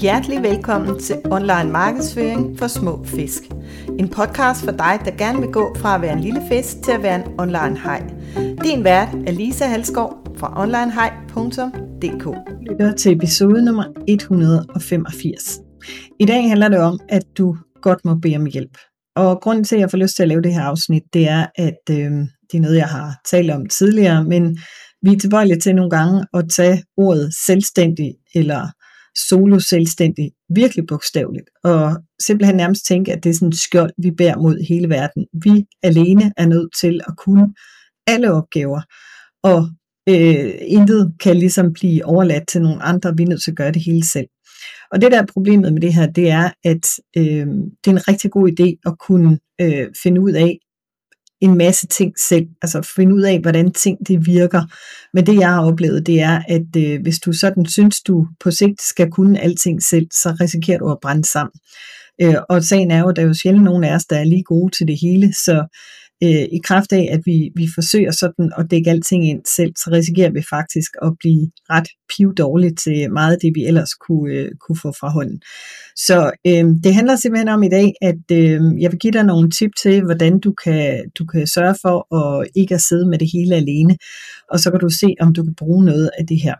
Hjertelig 0.00 0.42
velkommen 0.42 1.00
til 1.00 1.16
Online 1.24 1.72
Markedsføring 1.72 2.58
for 2.58 2.66
Små 2.66 3.04
Fisk. 3.04 3.42
En 3.98 4.08
podcast 4.08 4.64
for 4.64 4.70
dig, 4.70 5.00
der 5.04 5.16
gerne 5.18 5.40
vil 5.40 5.48
gå 5.52 5.74
fra 5.78 5.94
at 5.94 6.02
være 6.02 6.12
en 6.12 6.20
lille 6.20 6.42
fisk 6.48 6.82
til 6.84 6.92
at 6.92 7.02
være 7.02 7.14
en 7.14 7.40
online 7.40 7.78
hej. 7.78 8.02
Din 8.64 8.84
vært 8.84 9.08
er 9.26 9.32
Lisa 9.32 9.66
Halskov 9.66 10.12
fra 10.36 10.60
onlinehej.dk. 10.60 12.24
Lytter 12.70 12.92
til 12.96 13.12
episode 13.12 13.64
nummer 13.64 13.84
185. 14.08 15.60
I 16.20 16.24
dag 16.24 16.48
handler 16.48 16.68
det 16.68 16.78
om, 16.78 17.00
at 17.08 17.22
du 17.38 17.56
godt 17.82 18.04
må 18.04 18.14
bede 18.14 18.36
om 18.36 18.46
hjælp. 18.46 18.78
Og 19.16 19.40
grunden 19.40 19.64
til, 19.64 19.76
at 19.76 19.80
jeg 19.80 19.90
får 19.90 19.98
lyst 19.98 20.16
til 20.16 20.22
at 20.22 20.28
lave 20.28 20.42
det 20.42 20.54
her 20.54 20.62
afsnit, 20.62 21.02
det 21.12 21.28
er, 21.28 21.46
at 21.54 21.80
øh, 21.90 22.10
det 22.52 22.54
er 22.54 22.60
noget, 22.60 22.76
jeg 22.76 22.88
har 22.88 23.20
talt 23.30 23.50
om 23.50 23.66
tidligere, 23.66 24.24
men 24.24 24.58
vi 25.02 25.12
er 25.12 25.18
tilbøjelige 25.18 25.60
til 25.60 25.74
nogle 25.74 25.90
gange 25.90 26.24
at 26.34 26.44
tage 26.56 26.82
ordet 26.96 27.30
selvstændig 27.46 28.14
eller 28.34 28.68
solo 29.28 29.58
selvstændig, 29.58 30.30
virkelig 30.54 30.84
bogstaveligt, 30.86 31.50
og 31.64 31.96
simpelthen 32.22 32.56
nærmest 32.56 32.86
tænke, 32.86 33.12
at 33.12 33.24
det 33.24 33.30
er 33.30 33.34
sådan 33.34 33.48
et 33.48 33.58
skjold, 33.58 33.92
vi 34.02 34.10
bærer 34.10 34.38
mod 34.38 34.66
hele 34.68 34.88
verden. 34.88 35.26
Vi 35.44 35.64
alene 35.82 36.32
er 36.36 36.46
nødt 36.46 36.70
til 36.80 37.00
at 37.08 37.14
kunne 37.16 37.54
alle 38.06 38.32
opgaver, 38.32 38.80
og 39.42 39.68
øh, 40.08 40.50
intet 40.60 41.14
kan 41.20 41.36
ligesom 41.36 41.72
blive 41.72 42.04
overladt 42.04 42.48
til 42.48 42.62
nogle 42.62 42.82
andre, 42.82 43.16
vi 43.16 43.22
er 43.22 43.28
nødt 43.28 43.42
til 43.42 43.50
at 43.50 43.56
gøre 43.56 43.72
det 43.72 43.82
hele 43.84 44.04
selv. 44.04 44.26
Og 44.92 45.00
det 45.00 45.12
der 45.12 45.22
er 45.22 45.26
problemet 45.32 45.72
med 45.72 45.80
det 45.80 45.94
her, 45.94 46.06
det 46.06 46.30
er, 46.30 46.50
at 46.64 46.86
øh, 47.16 47.46
det 47.80 47.86
er 47.86 47.90
en 47.90 48.08
rigtig 48.08 48.30
god 48.30 48.50
idé 48.50 48.90
at 48.90 48.98
kunne 48.98 49.38
øh, 49.60 49.86
finde 50.02 50.20
ud 50.20 50.32
af, 50.32 50.58
en 51.40 51.58
masse 51.58 51.86
ting 51.86 52.12
selv, 52.18 52.46
altså 52.62 52.92
finde 52.96 53.14
ud 53.14 53.22
af, 53.22 53.40
hvordan 53.40 53.72
ting 53.72 53.98
det 54.08 54.26
virker. 54.26 54.62
Men 55.14 55.26
det 55.26 55.38
jeg 55.38 55.48
har 55.48 55.64
oplevet, 55.64 56.06
det 56.06 56.20
er, 56.20 56.42
at 56.48 56.76
øh, 56.76 57.02
hvis 57.02 57.18
du 57.18 57.32
sådan 57.32 57.66
synes, 57.66 58.00
du 58.00 58.26
på 58.40 58.50
sigt 58.50 58.82
skal 58.82 59.10
kunne 59.10 59.40
alting 59.40 59.82
selv, 59.82 60.06
så 60.12 60.36
risikerer 60.40 60.78
du 60.78 60.90
at 60.90 60.98
brænde 61.02 61.24
sammen. 61.24 61.52
Øh, 62.22 62.36
og 62.48 62.64
sagen 62.64 62.90
er 62.90 62.98
jo, 62.98 63.08
at 63.08 63.16
der 63.16 63.22
er 63.22 63.26
jo 63.26 63.34
sjældent 63.34 63.64
nogen 63.64 63.84
af 63.84 63.94
os, 63.94 64.04
der 64.04 64.18
er 64.18 64.24
lige 64.24 64.42
gode 64.42 64.76
til 64.76 64.86
det 64.88 64.98
hele, 65.02 65.34
så 65.34 65.66
øh, 66.22 66.46
i 66.56 66.60
kraft 66.64 66.92
af, 66.92 67.08
at 67.12 67.20
vi, 67.24 67.50
vi 67.56 67.68
forsøger 67.74 68.10
sådan 68.10 68.52
at 68.58 68.66
dække 68.70 68.90
alting 68.90 69.28
ind 69.28 69.42
selv, 69.56 69.72
så 69.76 69.90
risikerer 69.92 70.30
vi 70.30 70.42
faktisk 70.50 70.90
at 71.02 71.12
blive 71.18 71.50
ret 71.70 71.88
pivdårligt 72.16 72.78
til 72.78 73.12
meget 73.12 73.32
af 73.32 73.38
det, 73.42 73.52
vi 73.54 73.64
ellers 73.64 73.94
kunne, 73.94 74.34
øh, 74.34 74.50
kunne 74.60 74.78
få 74.82 74.92
fra 75.00 75.08
hånden. 75.08 75.40
Så 75.96 76.30
øh, 76.46 76.64
det 76.84 76.94
handler 76.94 77.16
simpelthen 77.16 77.48
om 77.48 77.62
i 77.62 77.68
dag, 77.68 77.92
at 78.02 78.24
øh, 78.32 78.60
jeg 78.82 78.90
vil 78.92 78.98
give 78.98 79.12
dig 79.12 79.24
nogle 79.24 79.50
tip 79.50 79.70
til, 79.82 80.04
hvordan 80.04 80.40
du 80.40 80.54
kan, 80.64 81.10
du 81.18 81.24
kan 81.24 81.46
sørge 81.46 81.76
for 81.82 81.96
at 82.20 82.48
ikke 82.56 82.74
at 82.74 82.80
sidde 82.80 83.08
med 83.08 83.18
det 83.18 83.28
hele 83.32 83.54
alene, 83.54 83.96
og 84.50 84.60
så 84.60 84.70
kan 84.70 84.80
du 84.80 84.90
se, 84.90 85.14
om 85.20 85.34
du 85.34 85.42
kan 85.44 85.54
bruge 85.54 85.84
noget 85.84 86.10
af 86.18 86.26
det 86.26 86.42
her. 86.42 86.54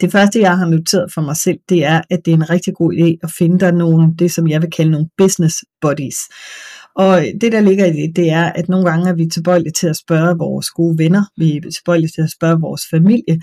Det 0.00 0.12
første, 0.12 0.40
jeg 0.40 0.58
har 0.58 0.66
noteret 0.66 1.12
for 1.12 1.20
mig 1.20 1.36
selv, 1.36 1.58
det 1.68 1.84
er, 1.84 2.00
at 2.10 2.20
det 2.24 2.30
er 2.30 2.36
en 2.36 2.50
rigtig 2.50 2.74
god 2.74 2.92
idé 2.92 3.18
at 3.22 3.30
finde 3.38 3.60
dig 3.60 3.72
nogle, 3.72 4.14
det 4.18 4.32
som 4.32 4.48
jeg 4.48 4.62
vil 4.62 4.70
kalde 4.70 4.90
nogle 4.90 5.08
business 5.18 5.56
buddies. 5.80 6.16
Og 6.96 7.22
det, 7.40 7.52
der 7.52 7.60
ligger 7.60 7.86
i 7.86 7.92
det, 7.92 8.16
det 8.16 8.30
er, 8.30 8.44
at 8.52 8.68
nogle 8.68 8.90
gange 8.90 9.08
er 9.08 9.14
vi 9.14 9.26
tilbøjelige 9.26 9.72
til 9.72 9.86
at 9.86 9.96
spørge 9.96 10.38
vores 10.38 10.70
gode 10.70 10.98
venner, 10.98 11.22
vi 11.36 11.56
er 11.56 11.60
tilbøjelige 11.60 12.10
til 12.14 12.22
at 12.22 12.30
spørge 12.30 12.60
vores 12.60 12.82
familie, 12.90 13.40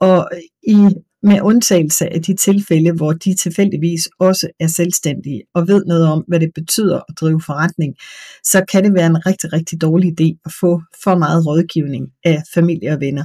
og 0.00 0.28
i, 0.68 0.76
med 1.22 1.40
undtagelse 1.42 2.12
af 2.12 2.22
de 2.22 2.34
tilfælde, 2.36 2.92
hvor 2.92 3.12
de 3.12 3.34
tilfældigvis 3.34 4.08
også 4.18 4.48
er 4.60 4.66
selvstændige 4.66 5.42
og 5.54 5.68
ved 5.68 5.84
noget 5.84 6.06
om, 6.06 6.24
hvad 6.28 6.40
det 6.40 6.50
betyder 6.54 6.96
at 6.96 7.14
drive 7.20 7.40
forretning, 7.46 7.94
så 8.44 8.64
kan 8.72 8.84
det 8.84 8.94
være 8.94 9.06
en 9.06 9.26
rigtig, 9.26 9.52
rigtig 9.52 9.80
dårlig 9.80 10.20
idé 10.20 10.40
at 10.44 10.52
få 10.60 10.82
for 11.04 11.18
meget 11.18 11.46
rådgivning 11.46 12.06
af 12.24 12.42
familie 12.54 12.90
og 12.90 13.00
venner. 13.00 13.24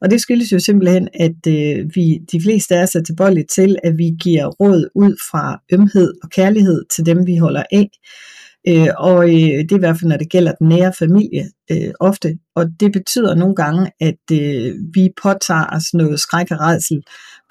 Og 0.00 0.10
det 0.10 0.20
skyldes 0.20 0.52
jo 0.52 0.58
simpelthen, 0.58 1.08
at 1.14 1.46
øh, 1.48 1.86
vi, 1.94 2.18
de 2.32 2.40
fleste 2.42 2.76
af 2.76 2.82
os 2.82 2.94
er 2.94 3.02
tilbøjelige 3.02 3.46
til, 3.54 3.76
at 3.84 3.98
vi 3.98 4.10
giver 4.22 4.46
råd 4.46 4.88
ud 4.94 5.16
fra 5.30 5.60
ømhed 5.72 6.14
og 6.22 6.30
kærlighed 6.30 6.84
til 6.90 7.06
dem, 7.06 7.26
vi 7.26 7.36
holder 7.36 7.62
af. 7.72 7.90
Øh, 8.68 8.88
og 8.98 9.28
øh, 9.28 9.58
det 9.58 9.72
er 9.72 9.76
i 9.76 9.78
hvert 9.78 9.98
fald, 9.98 10.10
når 10.10 10.16
det 10.16 10.30
gælder 10.30 10.52
den 10.52 10.68
nære 10.68 10.92
familie 10.98 11.50
øh, 11.70 11.92
ofte. 12.00 12.38
Og 12.54 12.66
det 12.80 12.92
betyder 12.92 13.34
nogle 13.34 13.54
gange, 13.54 13.90
at 14.00 14.24
øh, 14.32 14.74
vi 14.94 15.10
påtager 15.22 15.66
os 15.72 15.94
noget 15.94 16.20
skræk 16.20 16.50
og 16.50 16.60
redsel 16.60 17.02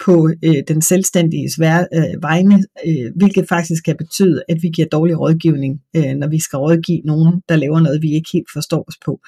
på 0.04 0.30
øh, 0.44 0.62
den 0.68 0.82
selvstændige 0.82 1.50
svær, 1.50 1.78
øh, 1.94 2.22
vegne, 2.22 2.64
øh, 2.86 3.12
hvilket 3.16 3.48
faktisk 3.48 3.84
kan 3.84 3.96
betyde, 3.96 4.42
at 4.48 4.58
vi 4.62 4.68
giver 4.68 4.88
dårlig 4.88 5.20
rådgivning, 5.20 5.80
øh, 5.96 6.14
når 6.14 6.28
vi 6.28 6.40
skal 6.40 6.56
rådgive 6.56 7.00
nogen, 7.04 7.42
der 7.48 7.56
laver 7.56 7.80
noget, 7.80 8.02
vi 8.02 8.12
ikke 8.12 8.30
helt 8.32 8.48
forstår 8.52 8.84
os 8.88 8.96
på. 9.04 9.20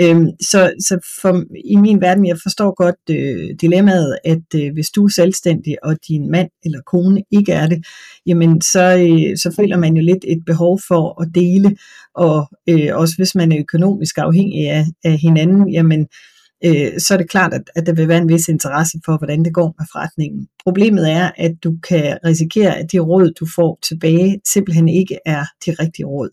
Øhm, 0.00 0.26
så 0.40 0.72
så 0.80 0.98
for, 1.22 1.44
i 1.64 1.76
min 1.76 2.00
verden, 2.00 2.26
jeg 2.26 2.38
forstår 2.42 2.74
godt 2.74 2.96
øh, 3.10 3.54
dilemmaet, 3.60 4.18
at 4.24 4.54
øh, 4.54 4.72
hvis 4.72 4.90
du 4.90 5.04
er 5.04 5.08
selvstændig, 5.08 5.76
og 5.82 5.96
din 6.08 6.30
mand 6.30 6.48
eller 6.64 6.80
kone 6.86 7.22
ikke 7.30 7.52
er 7.52 7.66
det, 7.66 7.86
jamen 8.26 8.60
så, 8.60 8.80
øh, 8.80 9.36
så 9.36 9.54
føler 9.56 9.76
man 9.76 9.96
jo 9.96 10.02
lidt 10.02 10.24
et 10.28 10.42
behov 10.46 10.80
for 10.88 11.22
at 11.22 11.28
dele, 11.34 11.76
og 12.14 12.48
øh, 12.68 12.90
også 12.92 13.14
hvis 13.16 13.34
man 13.34 13.52
er 13.52 13.58
økonomisk 13.58 14.18
afhængig 14.18 14.68
af, 14.70 14.84
af 15.04 15.18
hinanden, 15.18 15.70
jamen 15.70 16.00
øh, 16.00 16.06
øh, 16.64 17.00
så 17.00 17.14
er 17.14 17.18
det 17.18 17.30
klart, 17.30 17.54
at, 17.54 17.62
at 17.76 17.86
der 17.86 17.92
vil 17.92 18.08
være 18.08 18.18
en 18.18 18.28
vis 18.28 18.48
interesse 18.48 18.98
for, 19.04 19.18
hvordan 19.18 19.44
det 19.44 19.54
går 19.54 19.74
med 19.78 19.86
forretningen. 19.92 20.48
Problemet 20.64 21.10
er, 21.10 21.30
at 21.36 21.54
du 21.64 21.78
kan 21.88 22.18
risikere, 22.24 22.78
at 22.78 22.92
de 22.92 22.98
råd, 22.98 23.32
du 23.40 23.46
får 23.56 23.78
tilbage, 23.82 24.40
simpelthen 24.52 24.88
ikke 24.88 25.18
er 25.26 25.44
de 25.66 25.70
rigtige 25.82 26.06
råd. 26.06 26.30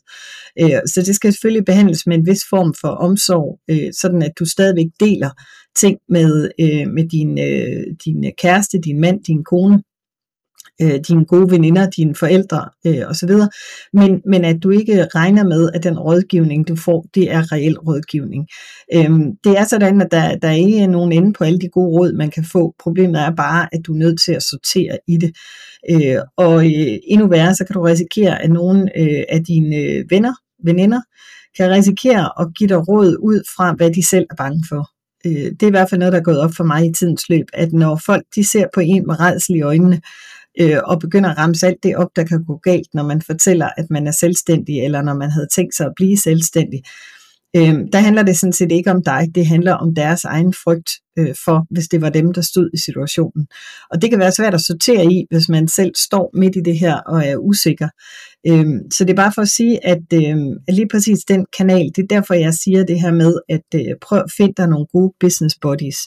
Øh, 0.62 0.82
så 0.86 1.04
det 1.06 1.16
skal 1.16 1.34
selvfølgelig 1.34 1.66
behandles 1.66 2.08
med 2.08 2.18
en 2.18 2.28
vis 2.28 2.42
form 2.50 2.74
for 2.82 2.88
omsorg, 2.88 3.60
øh, 3.70 3.94
sådan 4.02 4.22
at 4.22 4.32
du 4.40 4.46
stadigvæk 4.46 4.88
deler 5.00 5.30
ting 5.76 5.98
med, 6.10 6.52
øh, 6.60 6.88
med 6.96 7.10
din, 7.10 7.40
øh, 7.40 7.84
din 8.06 8.32
kæreste, 8.38 8.80
din 8.80 9.02
mand, 9.02 9.24
din 9.24 9.44
kone, 9.44 9.84
øh, 10.82 11.00
dine 11.08 11.26
gode 11.26 11.52
veninder, 11.52 11.90
dine 11.90 12.16
forældre 12.16 12.70
øh, 12.88 13.10
osv., 13.10 13.30
men, 13.94 14.22
men 14.26 14.46
at 14.46 14.64
du 14.64 14.70
ikke 14.70 15.06
regner 15.06 15.44
med, 15.44 15.70
at 15.74 15.84
den 15.84 16.00
rådgivning, 16.00 16.68
du 16.68 16.76
får, 16.76 17.06
det 17.16 17.32
er 17.32 17.52
reel 17.52 17.80
rådgivning. 17.80 18.48
Øhm, 18.94 19.32
det 19.44 19.58
er 19.58 19.64
sådan, 19.64 20.02
at 20.02 20.08
der, 20.12 20.36
der 20.36 20.48
er 20.48 20.88
nogen 20.88 21.12
ende 21.12 21.34
på 21.34 21.44
alle 21.44 21.60
de 21.60 21.70
gode 21.70 22.00
råd, 22.00 22.14
man 22.14 22.30
kan 22.30 22.46
få. 22.52 22.74
Problemet 22.80 23.22
er 23.22 23.32
bare, 23.36 23.68
at 23.72 23.82
du 23.88 23.94
er 23.94 23.98
nødt 23.98 24.22
til 24.22 24.32
at 24.32 24.44
sortere 24.44 24.98
i 25.08 25.18
det. 25.18 25.32
Øh, 25.92 26.22
og 26.38 26.66
øh, 26.66 26.98
endnu 27.08 27.28
værre, 27.28 27.56
så 27.56 27.66
kan 27.66 27.74
du 27.74 27.82
risikere, 27.82 28.42
at 28.42 28.50
nogle 28.50 29.00
øh, 29.00 29.24
af 29.30 29.44
dine 29.48 29.76
øh, 29.76 30.06
venner, 30.10 30.34
veninder, 30.64 31.02
kan 31.58 31.72
risikere 31.72 32.42
at 32.42 32.48
give 32.58 32.70
dig 32.70 32.88
råd 32.88 33.18
ud 33.20 33.42
fra, 33.56 33.74
hvad 33.74 33.92
de 33.92 34.08
selv 34.08 34.26
er 34.32 34.36
bange 34.36 34.64
for. 34.70 34.90
Øh, 35.26 35.52
det 35.52 35.64
er 35.64 35.68
i 35.68 35.78
hvert 35.78 35.90
fald 35.90 36.00
noget, 36.00 36.14
der 36.14 36.20
er 36.20 36.24
gået 36.24 36.40
op 36.40 36.54
for 36.58 36.64
mig 36.64 36.86
i 36.86 36.94
tidens 36.94 37.30
løb, 37.30 37.46
at 37.54 37.74
når 37.74 38.02
folk 38.06 38.24
de 38.36 38.48
ser 38.48 38.66
på 38.74 38.80
en 38.80 39.04
med 39.08 39.20
redsel 39.20 39.56
i 39.56 39.62
øjnene, 39.62 40.02
øh, 40.62 40.78
og 40.86 41.00
begynder 41.00 41.30
at 41.30 41.38
ramse 41.38 41.68
alt 41.68 41.84
det 41.84 41.96
op, 41.96 42.10
der 42.16 42.24
kan 42.24 42.46
gå 42.46 42.60
galt, 42.64 42.88
når 42.94 43.04
man 43.04 43.22
fortæller, 43.22 43.70
at 43.78 43.86
man 43.90 44.08
er 44.08 44.12
selvstændig, 44.12 44.80
eller 44.80 45.02
når 45.02 45.14
man 45.14 45.32
havde 45.32 45.48
tænkt 45.56 45.76
sig 45.76 45.86
at 45.86 45.94
blive 45.96 46.18
selvstændig, 46.18 46.82
øh, 47.56 47.76
der 47.94 48.00
handler 48.00 48.24
det 48.24 48.38
sådan 48.38 48.54
set 48.54 48.72
ikke 48.72 48.92
om 48.92 49.04
dig, 49.04 49.28
det 49.36 49.48
handler 49.48 49.74
om 49.74 49.96
deres 49.96 50.24
egen 50.24 50.54
frygt 50.54 50.90
øh, 51.20 51.36
for, 51.46 51.66
hvis 51.70 51.88
det 51.88 52.02
var 52.02 52.10
dem, 52.10 52.34
der 52.34 52.42
stod 52.42 52.70
i 52.74 52.78
situationen. 52.78 53.48
Og 53.92 54.02
det 54.02 54.10
kan 54.10 54.20
være 54.20 54.32
svært 54.32 54.54
at 54.54 54.62
sortere 54.62 55.06
i, 55.06 55.26
hvis 55.32 55.50
man 55.50 55.68
selv 55.68 55.92
står 55.96 56.40
midt 56.40 56.56
i 56.56 56.60
det 56.66 56.80
her 56.80 56.96
og 56.96 57.26
er 57.26 57.38
usikker. 57.38 57.90
Øh, 58.48 58.66
så 58.92 59.04
det 59.04 59.10
er 59.10 59.24
bare 59.24 59.32
for 59.36 59.42
at 59.42 59.48
sige, 59.48 59.86
at, 59.86 60.04
øh, 60.14 60.38
at 60.68 60.74
lige 60.74 60.88
præcis 60.92 61.20
den 61.20 61.46
kanal, 61.58 61.86
det 61.96 62.04
er 62.04 62.08
derfor, 62.16 62.34
jeg 62.34 62.54
siger 62.54 62.84
det 62.84 63.02
her 63.02 63.12
med, 63.12 63.40
at 63.50 63.68
øh, 63.76 63.96
prøv 64.02 64.20
at 64.20 64.32
finde 64.38 64.54
dig 64.58 64.68
nogle 64.68 64.88
gode 64.94 65.14
business 65.20 65.56
buddies. 65.62 65.98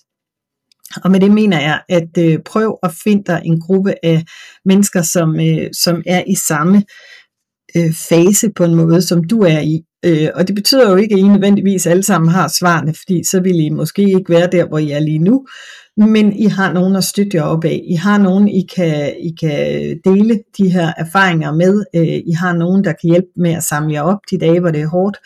Og 1.04 1.10
med 1.10 1.20
det 1.20 1.30
mener 1.30 1.60
jeg, 1.60 1.80
at 1.88 2.18
øh, 2.18 2.38
prøv 2.44 2.78
at 2.82 2.90
finde 3.04 3.22
dig 3.26 3.42
en 3.44 3.60
gruppe 3.60 3.94
af 4.02 4.24
mennesker, 4.64 5.02
som, 5.02 5.40
øh, 5.40 5.68
som 5.72 6.02
er 6.06 6.22
i 6.26 6.34
samme 6.34 6.82
øh, 7.76 7.92
fase 8.08 8.50
på 8.56 8.64
en 8.64 8.74
måde, 8.74 9.02
som 9.02 9.24
du 9.24 9.40
er 9.40 9.60
i. 9.60 9.82
Øh, 10.04 10.28
og 10.34 10.48
det 10.48 10.54
betyder 10.54 10.90
jo 10.90 10.96
ikke, 10.96 11.14
at 11.14 11.18
I 11.18 11.22
nødvendigvis 11.22 11.86
alle 11.86 12.02
sammen 12.02 12.30
har 12.30 12.48
svarene, 12.48 12.94
fordi 12.94 13.24
så 13.24 13.40
vil 13.40 13.60
I 13.60 13.68
måske 13.68 14.02
ikke 14.02 14.32
være 14.32 14.48
der, 14.52 14.68
hvor 14.68 14.78
I 14.78 14.90
er 14.90 15.00
lige 15.00 15.18
nu, 15.18 15.46
men 15.96 16.32
I 16.32 16.44
har 16.46 16.72
nogen 16.72 16.96
at 16.96 17.04
støtte 17.04 17.36
jer 17.36 17.42
op 17.42 17.64
af. 17.64 17.82
I 17.84 17.94
har 17.94 18.18
nogen, 18.18 18.48
I 18.48 18.66
kan, 18.74 19.14
I 19.20 19.34
kan 19.40 20.00
dele 20.04 20.40
de 20.58 20.70
her 20.70 20.92
erfaringer 20.96 21.52
med. 21.52 21.84
Øh, 21.94 22.22
I 22.26 22.32
har 22.32 22.52
nogen, 22.52 22.84
der 22.84 22.92
kan 22.92 23.10
hjælpe 23.10 23.28
med 23.36 23.50
at 23.50 23.62
samle 23.62 23.94
jer 23.94 24.02
op 24.02 24.18
de 24.30 24.38
dage, 24.38 24.60
hvor 24.60 24.70
det 24.70 24.80
er 24.80 24.88
hårdt. 24.88 25.16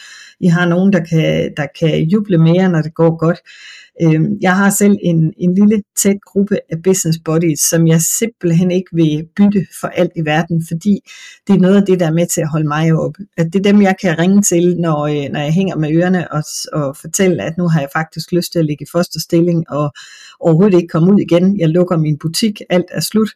I 0.41 0.47
har 0.47 0.69
nogen, 0.69 0.93
der 0.93 1.01
kan, 1.01 1.53
der 1.57 1.67
kan 1.81 2.03
juble 2.03 2.39
mere, 2.39 2.69
når 2.69 2.83
det 2.83 2.95
går 2.95 3.17
godt. 3.19 3.39
Øh, 3.39 3.82
Øhm, 4.03 4.39
jeg 4.41 4.57
har 4.57 4.71
selv 4.71 4.97
en, 5.03 5.33
en 5.37 5.55
lille 5.55 5.83
tæt 5.97 6.17
gruppe 6.27 6.59
af 6.71 6.83
business 6.83 7.19
buddies, 7.25 7.61
som 7.61 7.87
jeg 7.87 8.01
simpelthen 8.19 8.71
ikke 8.71 8.91
vil 8.93 9.29
bytte 9.37 9.67
for 9.81 9.89
alt 9.89 10.13
i 10.17 10.21
verden, 10.25 10.65
fordi 10.69 11.01
det 11.47 11.55
er 11.55 11.61
noget 11.61 11.77
af 11.77 11.87
det, 11.87 12.01
der 12.01 12.07
er 12.07 12.13
med 12.13 12.27
til 12.27 12.41
at 12.41 12.49
holde 12.49 12.69
mig 12.69 12.93
op. 12.93 13.15
At 13.37 13.47
det 13.53 13.59
er 13.59 13.73
dem, 13.73 13.83
jeg 13.83 13.95
kan 14.03 14.19
ringe 14.19 14.43
til, 14.43 14.77
når, 14.77 15.07
øh, 15.07 15.33
når 15.33 15.41
jeg 15.41 15.53
hænger 15.53 15.77
med 15.77 15.93
ørerne 15.93 16.33
og, 16.33 16.43
og 16.73 16.97
fortælle, 16.97 17.43
at 17.43 17.59
nu 17.59 17.69
har 17.69 17.81
jeg 17.81 17.89
faktisk 17.93 18.33
lyst 18.33 18.53
til 18.53 18.59
at 18.59 18.65
ligge 18.65 18.83
i 18.83 18.93
fosterstilling 18.93 19.71
og 19.71 19.93
overhovedet 20.41 20.77
ikke 20.77 20.89
komme 20.89 21.13
ud 21.13 21.21
igen. 21.21 21.61
Jeg 21.61 21.69
lukker 21.69 21.97
min 21.97 22.19
butik, 22.19 22.61
alt 22.71 22.91
er 22.91 23.01
slut. 23.01 23.31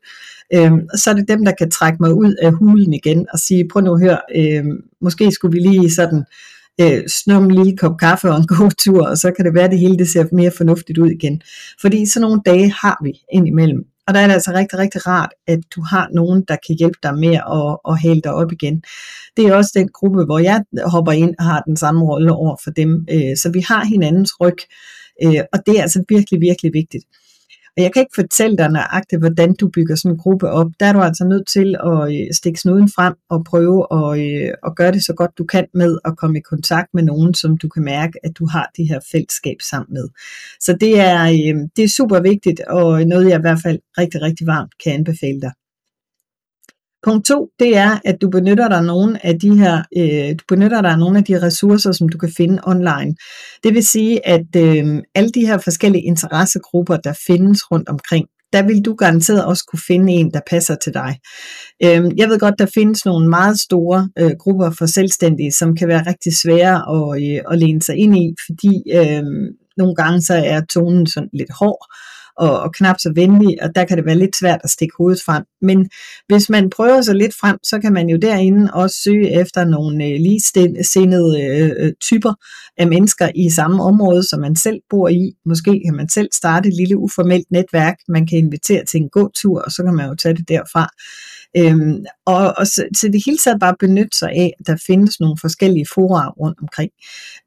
Øhm, 0.54 0.88
så 0.96 1.10
er 1.10 1.14
det 1.14 1.28
dem, 1.28 1.44
der 1.44 1.52
kan 1.58 1.70
trække 1.70 1.98
mig 2.00 2.14
ud 2.14 2.34
af 2.42 2.52
hulen 2.52 2.92
igen 2.92 3.26
og 3.32 3.38
sige, 3.38 3.68
prøv 3.68 3.82
nu 3.82 3.94
at 3.94 4.00
høre, 4.00 4.20
øhm, 4.36 4.82
måske 5.00 5.30
skulle 5.30 5.52
vi 5.52 5.68
lige 5.68 5.90
sådan 5.90 6.24
øh, 6.80 7.08
snumme 7.08 7.48
en 7.48 7.54
lille 7.54 7.76
kop 7.76 7.98
kaffe 7.98 8.30
og 8.30 8.36
en 8.36 8.46
god 8.46 8.70
tur, 8.70 9.06
og 9.08 9.16
så 9.16 9.32
kan 9.36 9.44
det 9.44 9.54
være, 9.54 9.64
at 9.64 9.70
det 9.70 9.78
hele 9.78 9.98
det 9.98 10.08
ser 10.08 10.24
mere 10.32 10.50
fornuftigt 10.56 10.98
ud 10.98 11.10
igen. 11.10 11.42
Fordi 11.80 12.06
sådan 12.06 12.28
nogle 12.28 12.42
dage 12.46 12.72
har 12.72 12.98
vi 13.04 13.12
indimellem. 13.32 13.84
Og 14.08 14.14
der 14.14 14.20
er 14.20 14.26
det 14.26 14.34
altså 14.34 14.52
rigtig, 14.52 14.78
rigtig 14.78 15.06
rart, 15.06 15.30
at 15.46 15.58
du 15.76 15.82
har 15.82 16.08
nogen, 16.12 16.44
der 16.48 16.56
kan 16.66 16.76
hjælpe 16.78 16.98
dig 17.02 17.14
med 17.18 17.34
at, 17.34 17.78
at 17.88 18.00
hale 18.00 18.20
dig 18.20 18.32
op 18.32 18.52
igen. 18.52 18.82
Det 19.36 19.46
er 19.46 19.54
også 19.54 19.70
den 19.74 19.88
gruppe, 19.88 20.24
hvor 20.24 20.38
jeg 20.38 20.64
hopper 20.84 21.12
ind 21.12 21.34
og 21.38 21.44
har 21.44 21.60
den 21.60 21.76
samme 21.76 22.04
rolle 22.04 22.32
over 22.32 22.56
for 22.64 22.70
dem. 22.70 23.06
Øh, 23.10 23.36
så 23.36 23.50
vi 23.52 23.60
har 23.60 23.84
hinandens 23.84 24.40
ryg, 24.40 24.58
øh, 25.24 25.40
og 25.52 25.58
det 25.66 25.78
er 25.78 25.82
altså 25.82 26.04
virkelig, 26.08 26.40
virkelig 26.40 26.72
vigtigt. 26.74 27.04
Og 27.76 27.82
jeg 27.82 27.92
kan 27.92 28.02
ikke 28.02 28.14
fortælle 28.14 28.56
dig 28.56 28.70
nøjagtigt, 28.70 29.20
hvordan 29.20 29.54
du 29.54 29.68
bygger 29.68 29.94
sådan 29.94 30.12
en 30.12 30.18
gruppe 30.18 30.50
op. 30.50 30.66
Der 30.80 30.86
er 30.86 30.92
du 30.92 31.00
altså 31.00 31.24
nødt 31.24 31.46
til 31.48 31.76
at 31.84 32.14
øh, 32.14 32.34
stikke 32.34 32.60
snuden 32.60 32.88
frem 32.88 33.14
og 33.30 33.44
prøve 33.44 33.86
at, 33.98 34.08
øh, 34.20 34.50
at 34.66 34.76
gøre 34.76 34.92
det 34.92 35.04
så 35.04 35.14
godt 35.14 35.38
du 35.38 35.44
kan 35.44 35.66
med 35.74 35.98
at 36.04 36.16
komme 36.16 36.38
i 36.38 36.40
kontakt 36.40 36.88
med 36.94 37.02
nogen, 37.02 37.34
som 37.34 37.58
du 37.58 37.68
kan 37.68 37.84
mærke, 37.84 38.12
at 38.24 38.32
du 38.38 38.46
har 38.46 38.70
det 38.76 38.88
her 38.88 39.00
fællesskab 39.12 39.56
sammen 39.60 39.94
med. 39.94 40.08
Så 40.60 40.76
det 40.80 41.00
er, 41.00 41.22
øh, 41.24 41.68
det 41.76 41.84
er 41.84 41.88
super 41.88 42.20
vigtigt, 42.20 42.60
og 42.60 43.04
noget 43.04 43.28
jeg 43.28 43.38
i 43.38 43.40
hvert 43.40 43.62
fald 43.62 43.78
rigtig, 43.98 44.22
rigtig 44.22 44.46
varmt 44.46 44.72
kan 44.84 44.92
anbefale 44.92 45.40
dig. 45.40 45.52
Punkt 47.06 47.26
to, 47.26 47.48
det 47.58 47.76
er, 47.76 47.98
at 48.04 48.16
du 48.20 48.30
benytter 48.30 48.68
dig 48.68 48.82
nogle 48.82 49.26
af 49.26 49.38
de 49.38 49.58
her, 49.58 49.82
øh, 49.98 50.30
du 50.38 50.44
benytter 50.48 50.82
dig 50.82 50.90
af 50.90 50.98
nogle 50.98 51.18
af 51.18 51.24
de 51.24 51.42
ressourcer, 51.42 51.92
som 51.92 52.08
du 52.08 52.18
kan 52.18 52.32
finde 52.36 52.62
online. 52.66 53.14
Det 53.64 53.74
vil 53.74 53.86
sige, 53.86 54.26
at 54.28 54.46
øh, 54.56 55.02
alle 55.14 55.30
de 55.30 55.46
her 55.46 55.58
forskellige 55.58 56.02
interessegrupper, 56.02 56.96
der 56.96 57.12
findes 57.26 57.70
rundt 57.70 57.88
omkring, 57.88 58.26
der 58.52 58.62
vil 58.62 58.84
du 58.84 58.94
garanteret 58.94 59.44
også 59.44 59.64
kunne 59.70 59.80
finde 59.86 60.12
en, 60.12 60.30
der 60.30 60.40
passer 60.50 60.76
til 60.84 60.94
dig. 60.94 61.18
Øh, 61.84 62.10
jeg 62.16 62.28
ved 62.28 62.38
godt, 62.38 62.58
der 62.58 62.66
findes 62.74 63.04
nogle 63.04 63.28
meget 63.28 63.60
store 63.60 64.08
øh, 64.18 64.32
grupper 64.38 64.70
for 64.70 64.86
selvstændige, 64.86 65.52
som 65.52 65.76
kan 65.76 65.88
være 65.88 66.06
rigtig 66.06 66.32
svære 66.42 66.76
at, 66.94 67.22
øh, 67.22 67.52
at 67.52 67.58
læne 67.58 67.82
sig 67.82 67.96
ind 67.96 68.16
i, 68.16 68.34
fordi 68.46 68.82
øh, 68.94 69.24
nogle 69.76 69.94
gange 69.94 70.22
så 70.22 70.34
er 70.34 70.60
tonen 70.60 71.06
sådan 71.06 71.30
lidt 71.32 71.52
hård, 71.60 71.86
og, 72.36 72.60
og 72.60 72.72
knap 72.74 72.96
så 72.98 73.12
venlig, 73.14 73.62
og 73.62 73.74
der 73.74 73.84
kan 73.84 73.96
det 73.96 74.06
være 74.06 74.18
lidt 74.18 74.36
svært 74.36 74.60
at 74.64 74.70
stikke 74.70 74.94
hovedet 74.98 75.22
frem. 75.26 75.44
Men 75.62 75.88
hvis 76.28 76.50
man 76.50 76.70
prøver 76.70 77.00
sig 77.02 77.14
lidt 77.14 77.34
frem, 77.40 77.58
så 77.62 77.80
kan 77.80 77.92
man 77.92 78.08
jo 78.08 78.16
derinde 78.16 78.70
også 78.72 78.96
søge 79.04 79.40
efter 79.40 79.64
nogle 79.64 80.04
øh, 80.04 80.20
ligesindede 80.20 81.42
øh, 81.42 81.92
typer 82.00 82.32
af 82.78 82.86
mennesker 82.86 83.28
i 83.34 83.50
samme 83.50 83.82
område, 83.82 84.28
som 84.28 84.40
man 84.40 84.56
selv 84.56 84.80
bor 84.90 85.08
i. 85.08 85.32
Måske 85.46 85.82
kan 85.86 85.96
man 85.96 86.08
selv 86.08 86.28
starte 86.32 86.68
et 86.68 86.74
lille 86.76 86.96
uformelt 86.96 87.46
netværk, 87.50 87.96
man 88.08 88.26
kan 88.26 88.38
invitere 88.38 88.84
til 88.84 89.00
en 89.00 89.08
gåtur, 89.08 89.60
og 89.60 89.70
så 89.70 89.82
kan 89.82 89.94
man 89.94 90.08
jo 90.08 90.14
tage 90.14 90.34
det 90.34 90.48
derfra. 90.48 90.88
Øhm, 91.58 92.04
og, 92.26 92.54
og 92.58 92.66
så, 92.66 92.84
så 92.96 93.08
det 93.08 93.22
hele 93.26 93.38
taget 93.44 93.60
bare 93.60 93.74
benytte 93.80 94.18
sig 94.18 94.30
af, 94.30 94.52
at 94.60 94.66
der 94.66 94.76
findes 94.86 95.20
nogle 95.20 95.36
forskellige 95.40 95.86
fora 95.94 96.28
rundt 96.28 96.58
omkring. 96.60 96.90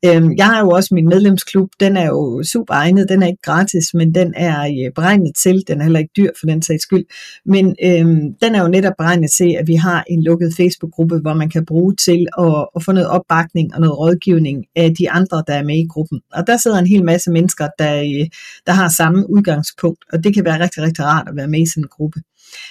Øhm, 0.05 0.31
jeg 0.37 0.45
har 0.45 0.59
jo 0.59 0.69
også 0.69 0.93
min 0.93 1.09
medlemsklub, 1.09 1.69
den 1.79 1.97
er 1.97 2.05
jo 2.05 2.43
super 2.43 2.73
egnet, 2.73 3.09
den 3.09 3.23
er 3.23 3.27
ikke 3.27 3.41
gratis, 3.43 3.93
men 3.93 4.15
den 4.15 4.33
er 4.37 4.61
øh, 4.61 4.93
beregnet 4.95 5.35
til, 5.35 5.63
den 5.67 5.79
er 5.79 5.83
heller 5.83 5.99
ikke 5.99 6.11
dyr 6.17 6.31
for 6.39 6.45
den 6.45 6.61
sags 6.61 6.83
skyld, 6.83 7.05
men 7.45 7.75
øhm, 7.83 8.33
den 8.41 8.55
er 8.55 8.61
jo 8.61 8.67
netop 8.67 8.93
beregnet 8.97 9.31
til, 9.31 9.55
at 9.59 9.67
vi 9.67 9.75
har 9.75 10.03
en 10.09 10.23
lukket 10.23 10.53
Facebook-gruppe, 10.57 11.17
hvor 11.19 11.33
man 11.33 11.49
kan 11.49 11.65
bruge 11.65 11.95
til 11.95 12.27
at, 12.37 12.67
at 12.75 12.83
få 12.83 12.91
noget 12.91 13.09
opbakning 13.09 13.73
og 13.73 13.79
noget 13.79 13.97
rådgivning 13.97 14.65
af 14.75 14.95
de 14.99 15.11
andre, 15.11 15.43
der 15.47 15.53
er 15.53 15.63
med 15.63 15.77
i 15.77 15.87
gruppen. 15.89 16.19
Og 16.33 16.47
der 16.47 16.57
sidder 16.57 16.77
en 16.77 16.87
hel 16.87 17.03
masse 17.03 17.31
mennesker, 17.31 17.67
der, 17.79 17.99
øh, 17.99 18.27
der 18.65 18.71
har 18.71 18.89
samme 18.89 19.29
udgangspunkt, 19.29 20.03
og 20.13 20.23
det 20.23 20.33
kan 20.33 20.45
være 20.45 20.63
rigtig, 20.63 20.83
rigtig 20.83 21.05
rart 21.05 21.29
at 21.29 21.35
være 21.35 21.47
med 21.47 21.61
i 21.61 21.69
sådan 21.69 21.83
en 21.83 21.87
gruppe. 21.87 22.19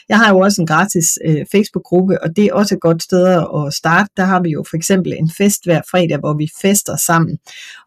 Jeg 0.09 0.19
har 0.19 0.33
jo 0.33 0.39
også 0.39 0.63
en 0.63 0.67
gratis 0.67 1.19
øh, 1.27 1.47
Facebook-gruppe, 1.53 2.23
og 2.23 2.37
det 2.37 2.45
er 2.45 2.53
også 2.53 2.75
et 2.75 2.81
godt 2.81 3.03
sted 3.03 3.27
at 3.27 3.75
starte. 3.75 4.11
Der 4.17 4.25
har 4.25 4.41
vi 4.43 4.51
jo 4.51 4.65
for 4.71 4.77
eksempel 4.77 5.13
en 5.13 5.31
fest 5.39 5.65
hver 5.65 5.81
fredag, 5.91 6.19
hvor 6.19 6.35
vi 6.35 6.49
fester 6.63 6.97
sammen. 7.07 7.39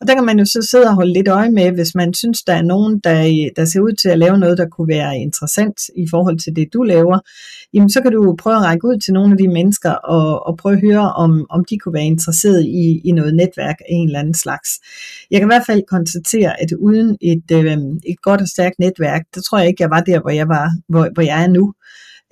Og 0.01 0.07
der 0.07 0.13
kan 0.15 0.25
man 0.25 0.39
jo 0.39 0.45
så 0.45 0.67
sidde 0.71 0.87
og 0.87 0.95
holde 0.95 1.13
lidt 1.13 1.27
øje 1.27 1.51
med, 1.51 1.71
hvis 1.71 1.95
man 1.95 2.13
synes, 2.13 2.43
der 2.43 2.53
er 2.53 2.61
nogen, 2.61 2.99
der, 3.03 3.49
der 3.55 3.65
ser 3.65 3.79
ud 3.79 3.93
til 4.01 4.09
at 4.09 4.19
lave 4.19 4.37
noget, 4.37 4.57
der 4.57 4.67
kunne 4.69 4.87
være 4.87 5.17
interessant 5.17 5.79
i 5.97 6.05
forhold 6.09 6.39
til 6.39 6.55
det, 6.55 6.73
du 6.73 6.83
laver. 6.83 7.19
Jamen 7.73 7.89
så 7.89 8.01
kan 8.01 8.11
du 8.11 8.35
prøve 8.39 8.55
at 8.55 8.61
række 8.61 8.87
ud 8.87 8.99
til 8.99 9.13
nogle 9.13 9.31
af 9.31 9.37
de 9.37 9.47
mennesker 9.47 9.91
og, 9.91 10.47
og 10.47 10.57
prøve 10.57 10.75
at 10.75 10.81
høre, 10.81 11.13
om, 11.13 11.45
om 11.49 11.65
de 11.65 11.77
kunne 11.77 11.93
være 11.93 12.05
interesseret 12.05 12.63
i, 12.65 13.01
i 13.03 13.11
noget 13.11 13.35
netværk 13.35 13.75
af 13.79 13.85
en 13.89 14.07
eller 14.07 14.19
anden 14.19 14.33
slags. 14.33 14.69
Jeg 15.31 15.39
kan 15.39 15.47
i 15.47 15.53
hvert 15.53 15.65
fald 15.65 15.81
konstatere, 15.87 16.61
at 16.61 16.71
uden 16.71 17.17
et, 17.21 17.51
øh, 17.51 17.77
et 18.11 18.21
godt 18.21 18.41
og 18.41 18.47
stærkt 18.47 18.79
netværk, 18.79 19.21
der 19.35 19.41
tror 19.41 19.59
jeg 19.59 19.67
ikke, 19.67 19.83
jeg 19.83 19.89
var 19.89 20.01
der, 20.01 20.21
hvor 20.21 20.29
jeg 20.29 20.47
var, 20.47 20.71
hvor, 20.89 21.09
hvor 21.13 21.23
jeg 21.23 21.43
er 21.43 21.47
nu. 21.47 21.73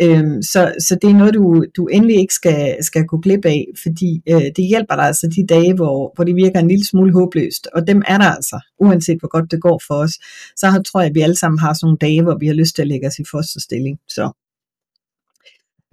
Øhm, 0.01 0.41
så, 0.41 0.73
så 0.87 0.97
det 1.01 1.09
er 1.09 1.13
noget, 1.13 1.33
du, 1.33 1.65
du 1.77 1.87
endelig 1.87 2.17
ikke 2.17 2.33
skal, 2.33 2.83
skal 2.83 3.05
gå 3.05 3.17
glip 3.17 3.45
af, 3.45 3.65
fordi 3.83 4.21
øh, 4.29 4.41
det 4.55 4.67
hjælper 4.67 4.95
dig 4.95 5.05
altså 5.05 5.27
de 5.35 5.47
dage, 5.47 5.73
hvor, 5.73 6.11
hvor 6.15 6.23
det 6.23 6.35
virker 6.35 6.59
en 6.59 6.67
lille 6.67 6.85
smule 6.85 7.13
håbløst, 7.13 7.67
og 7.73 7.87
dem 7.87 8.01
er 8.07 8.17
der 8.17 8.25
altså, 8.25 8.59
uanset 8.79 9.19
hvor 9.19 9.27
godt 9.27 9.51
det 9.51 9.61
går 9.61 9.81
for 9.87 9.95
os. 9.95 10.11
Så 10.55 10.67
har, 10.67 10.81
tror 10.81 10.99
jeg, 11.01 11.09
at 11.09 11.15
vi 11.15 11.21
alle 11.21 11.35
sammen 11.35 11.59
har 11.59 11.73
sådan 11.73 11.85
nogle 11.85 11.97
dage, 12.01 12.23
hvor 12.23 12.37
vi 12.39 12.47
har 12.47 12.53
lyst 12.53 12.75
til 12.75 12.81
at 12.81 12.87
lægge 12.87 13.07
os 13.07 13.19
i 13.19 13.23
fosterstilling. 13.31 13.99
Så. 14.07 14.31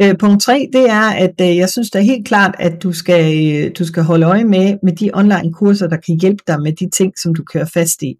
Øh, 0.02 0.18
punkt 0.18 0.42
3, 0.42 0.68
det 0.72 0.90
er, 0.90 1.10
at 1.10 1.40
øh, 1.40 1.56
jeg 1.56 1.68
synes 1.68 1.90
det 1.90 1.98
er 1.98 2.02
helt 2.02 2.26
klart, 2.26 2.54
at 2.58 2.82
du 2.82 2.92
skal, 2.92 3.25
øh, 3.54 3.70
du 3.78 3.84
skal 3.86 4.02
holde 4.02 4.26
øje 4.26 4.44
med, 4.44 4.78
med 4.82 4.96
de 4.96 5.10
online 5.14 5.52
kurser, 5.52 5.86
der 5.86 5.96
kan 5.96 6.20
hjælpe 6.20 6.42
dig 6.46 6.62
med 6.62 6.72
de 6.72 6.90
ting, 6.90 7.18
som 7.18 7.34
du 7.34 7.44
kører 7.44 7.64
fast 7.64 8.02
i. 8.02 8.18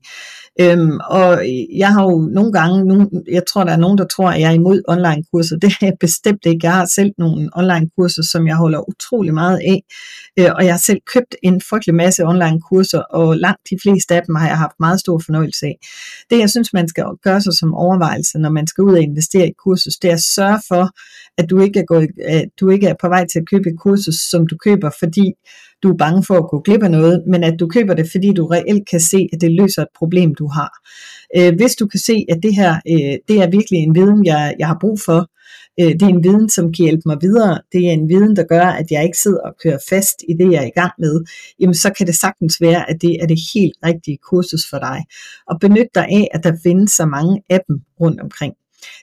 Øhm, 0.61 0.99
og 1.11 1.43
jeg 1.77 1.93
har 1.93 2.03
jo 2.03 2.29
nogle 2.33 2.53
gange, 2.53 2.85
nogle, 2.85 3.11
jeg 3.33 3.43
tror 3.49 3.65
der 3.65 3.73
er 3.73 3.77
nogen, 3.77 3.99
der 3.99 4.07
tror, 4.07 4.31
at 4.31 4.41
jeg 4.41 4.51
er 4.51 4.55
imod 4.55 4.83
online 4.89 5.25
kurser. 5.33 5.57
Det 5.63 5.73
er 5.73 5.87
jeg 5.87 5.93
bestemt 6.01 6.47
ikke. 6.47 6.61
Jeg 6.63 6.73
har 6.73 6.87
selv 6.95 7.13
nogle 7.19 7.51
online 7.53 7.91
kurser, 7.99 8.23
som 8.23 8.47
jeg 8.47 8.57
holder 8.57 8.89
utrolig 8.89 9.35
meget 9.35 9.59
af. 9.59 9.83
Øh, 10.39 10.51
og 10.57 10.65
jeg 10.65 10.73
har 10.73 10.79
selv 10.79 11.01
købt 11.15 11.35
en 11.43 11.61
frygtelig 11.71 11.95
masse 11.95 12.25
online 12.25 12.61
kurser, 12.61 12.99
og 12.99 13.37
langt 13.37 13.61
de 13.71 13.77
fleste 13.83 14.15
af 14.15 14.23
dem 14.27 14.35
har 14.35 14.49
jeg 14.49 14.59
haft 14.59 14.81
meget 14.81 15.01
stor 15.01 15.19
fornøjelse 15.27 15.67
af. 15.67 15.77
Det 16.31 16.39
jeg 16.39 16.51
synes, 16.51 16.73
man 16.73 16.89
skal 16.89 17.05
gøre 17.23 17.41
sig 17.41 17.53
som 17.53 17.75
overvejelse, 17.75 18.39
når 18.39 18.51
man 18.51 18.67
skal 18.67 18.85
ud 18.85 18.93
og 18.93 19.01
investere 19.01 19.49
i 19.49 19.53
kursus, 19.65 19.95
det 20.03 20.11
er 20.11 20.15
at 20.15 20.23
sørge 20.35 20.61
for, 20.69 20.91
at 21.39 21.51
du 21.51 21.61
ikke 21.61 21.81
er, 21.81 21.85
gået, 21.85 22.09
at 22.25 22.49
du 22.61 22.71
ikke 22.71 22.87
er 22.87 22.95
på 23.01 23.09
vej 23.09 23.27
til 23.27 23.39
at 23.39 23.49
købe 23.51 23.69
et 23.71 23.79
kursus, 23.79 24.15
som 24.31 24.47
du 24.47 24.57
køber, 24.57 24.91
fordi 24.99 25.33
du 25.83 25.93
er 25.93 25.97
bange 25.97 26.25
for 26.25 26.35
at 26.35 26.49
gå 26.51 26.61
glip 26.61 26.83
af 26.83 26.91
noget, 26.91 27.23
men 27.27 27.45
at 27.45 27.61
du 27.61 27.67
køber 27.67 27.95
det, 27.95 28.11
fordi 28.11 28.33
du 28.33 28.47
reelt 28.47 28.89
kan 28.89 29.01
se, 29.01 29.29
at 29.33 29.41
det 29.41 29.53
løser 29.53 29.83
et 29.83 29.89
problem, 29.99 30.35
du 30.35 30.47
har. 30.47 30.71
Øh, 31.37 31.55
hvis 31.57 31.75
du 31.75 31.87
kan 31.87 32.01
se, 32.01 32.27
at 32.29 32.39
det 32.43 32.55
her, 32.55 32.73
øh, 32.75 33.17
det 33.29 33.43
er 33.43 33.51
virkelig 33.51 33.79
en 33.79 33.95
viden, 33.95 34.27
jeg, 34.27 34.55
jeg 34.59 34.67
har 34.67 34.79
brug 34.81 35.01
for, 35.01 35.31
øh, 35.81 35.93
det 35.93 36.03
er 36.03 36.07
en 36.07 36.25
viden, 36.25 36.49
som 36.49 36.73
kan 36.73 36.83
hjælpe 36.85 37.03
mig 37.07 37.17
videre, 37.21 37.61
det 37.73 37.89
er 37.89 37.93
en 37.93 38.09
viden, 38.09 38.37
der 38.37 38.45
gør, 38.45 38.67
at 38.81 38.91
jeg 38.91 39.05
ikke 39.05 39.19
sidder 39.19 39.41
og 39.41 39.55
kører 39.63 39.79
fast 39.89 40.23
i 40.29 40.33
det, 40.33 40.53
jeg 40.53 40.63
er 40.63 40.67
i 40.67 40.81
gang 40.81 40.93
med, 40.99 41.25
jamen 41.61 41.75
så 41.75 41.93
kan 41.99 42.07
det 42.07 42.15
sagtens 42.15 42.61
være, 42.61 42.91
at 42.91 43.03
det 43.03 43.17
er 43.23 43.27
det 43.27 43.39
helt 43.55 43.77
rigtige 43.85 44.19
kursus 44.31 44.63
for 44.71 44.79
dig. 44.79 45.05
Og 45.51 45.61
benyt 45.61 45.89
dig 45.95 46.07
af, 46.11 46.29
at 46.35 46.45
der 46.45 46.53
findes 46.63 46.93
så 46.93 47.07
mange 47.07 47.43
af 47.51 47.61
dem 47.69 47.81
rundt 48.01 48.21
omkring. 48.21 48.55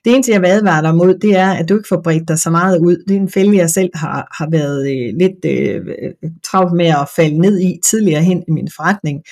Det 0.05 0.13
eneste, 0.13 0.31
jeg 0.31 0.41
vil 0.41 0.47
advare 0.47 0.83
dig 0.83 0.95
mod, 0.95 1.17
det 1.19 1.35
er, 1.35 1.49
at 1.49 1.69
du 1.69 1.75
ikke 1.77 1.87
får 1.87 2.01
bredt 2.03 2.27
dig 2.27 2.39
så 2.39 2.49
meget 2.49 2.79
ud. 2.79 3.03
Det 3.07 3.15
er 3.15 3.19
en 3.19 3.29
fælde, 3.29 3.57
jeg 3.57 3.69
selv 3.69 3.89
har, 3.95 4.27
har 4.37 4.49
været 4.51 4.81
øh, 4.91 5.13
lidt 5.19 5.45
øh, 5.45 5.81
øh, 6.03 6.31
travlt 6.43 6.73
med 6.73 6.85
at 6.85 7.09
falde 7.15 7.37
ned 7.37 7.59
i 7.59 7.79
tidligere 7.83 8.23
hen 8.23 8.43
i 8.47 8.51
min 8.51 8.69
forretning. 8.75 9.23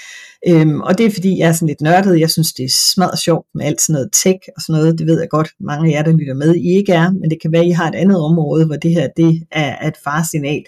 Øhm, 0.47 0.81
og 0.81 0.97
det 0.97 1.05
er 1.05 1.11
fordi, 1.11 1.39
jeg 1.39 1.47
er 1.47 1.53
sådan 1.53 1.67
lidt 1.67 1.81
nørdet. 1.81 2.19
Jeg 2.19 2.29
synes, 2.29 2.53
det 2.53 2.65
er 2.65 2.73
smadret 2.93 3.19
sjovt 3.19 3.47
med 3.55 3.65
alt 3.65 3.81
sådan 3.81 3.93
noget 3.93 4.09
tech 4.11 4.39
og 4.55 4.61
sådan 4.61 4.81
noget. 4.81 4.99
Det 4.99 5.07
ved 5.07 5.19
jeg 5.19 5.29
godt, 5.29 5.49
mange 5.59 5.89
af 5.89 5.97
jer, 5.97 6.03
der 6.03 6.17
lytter 6.17 6.33
med, 6.33 6.55
I 6.55 6.77
ikke 6.77 6.93
er. 6.93 7.11
Men 7.11 7.29
det 7.29 7.41
kan 7.41 7.51
være, 7.51 7.65
I 7.65 7.71
har 7.71 7.87
et 7.87 7.95
andet 7.95 8.19
område, 8.21 8.65
hvor 8.65 8.75
det 8.75 8.91
her 8.91 9.07
det 9.17 9.41
er 9.51 9.87
et 9.87 9.97
farsignal. 10.03 10.63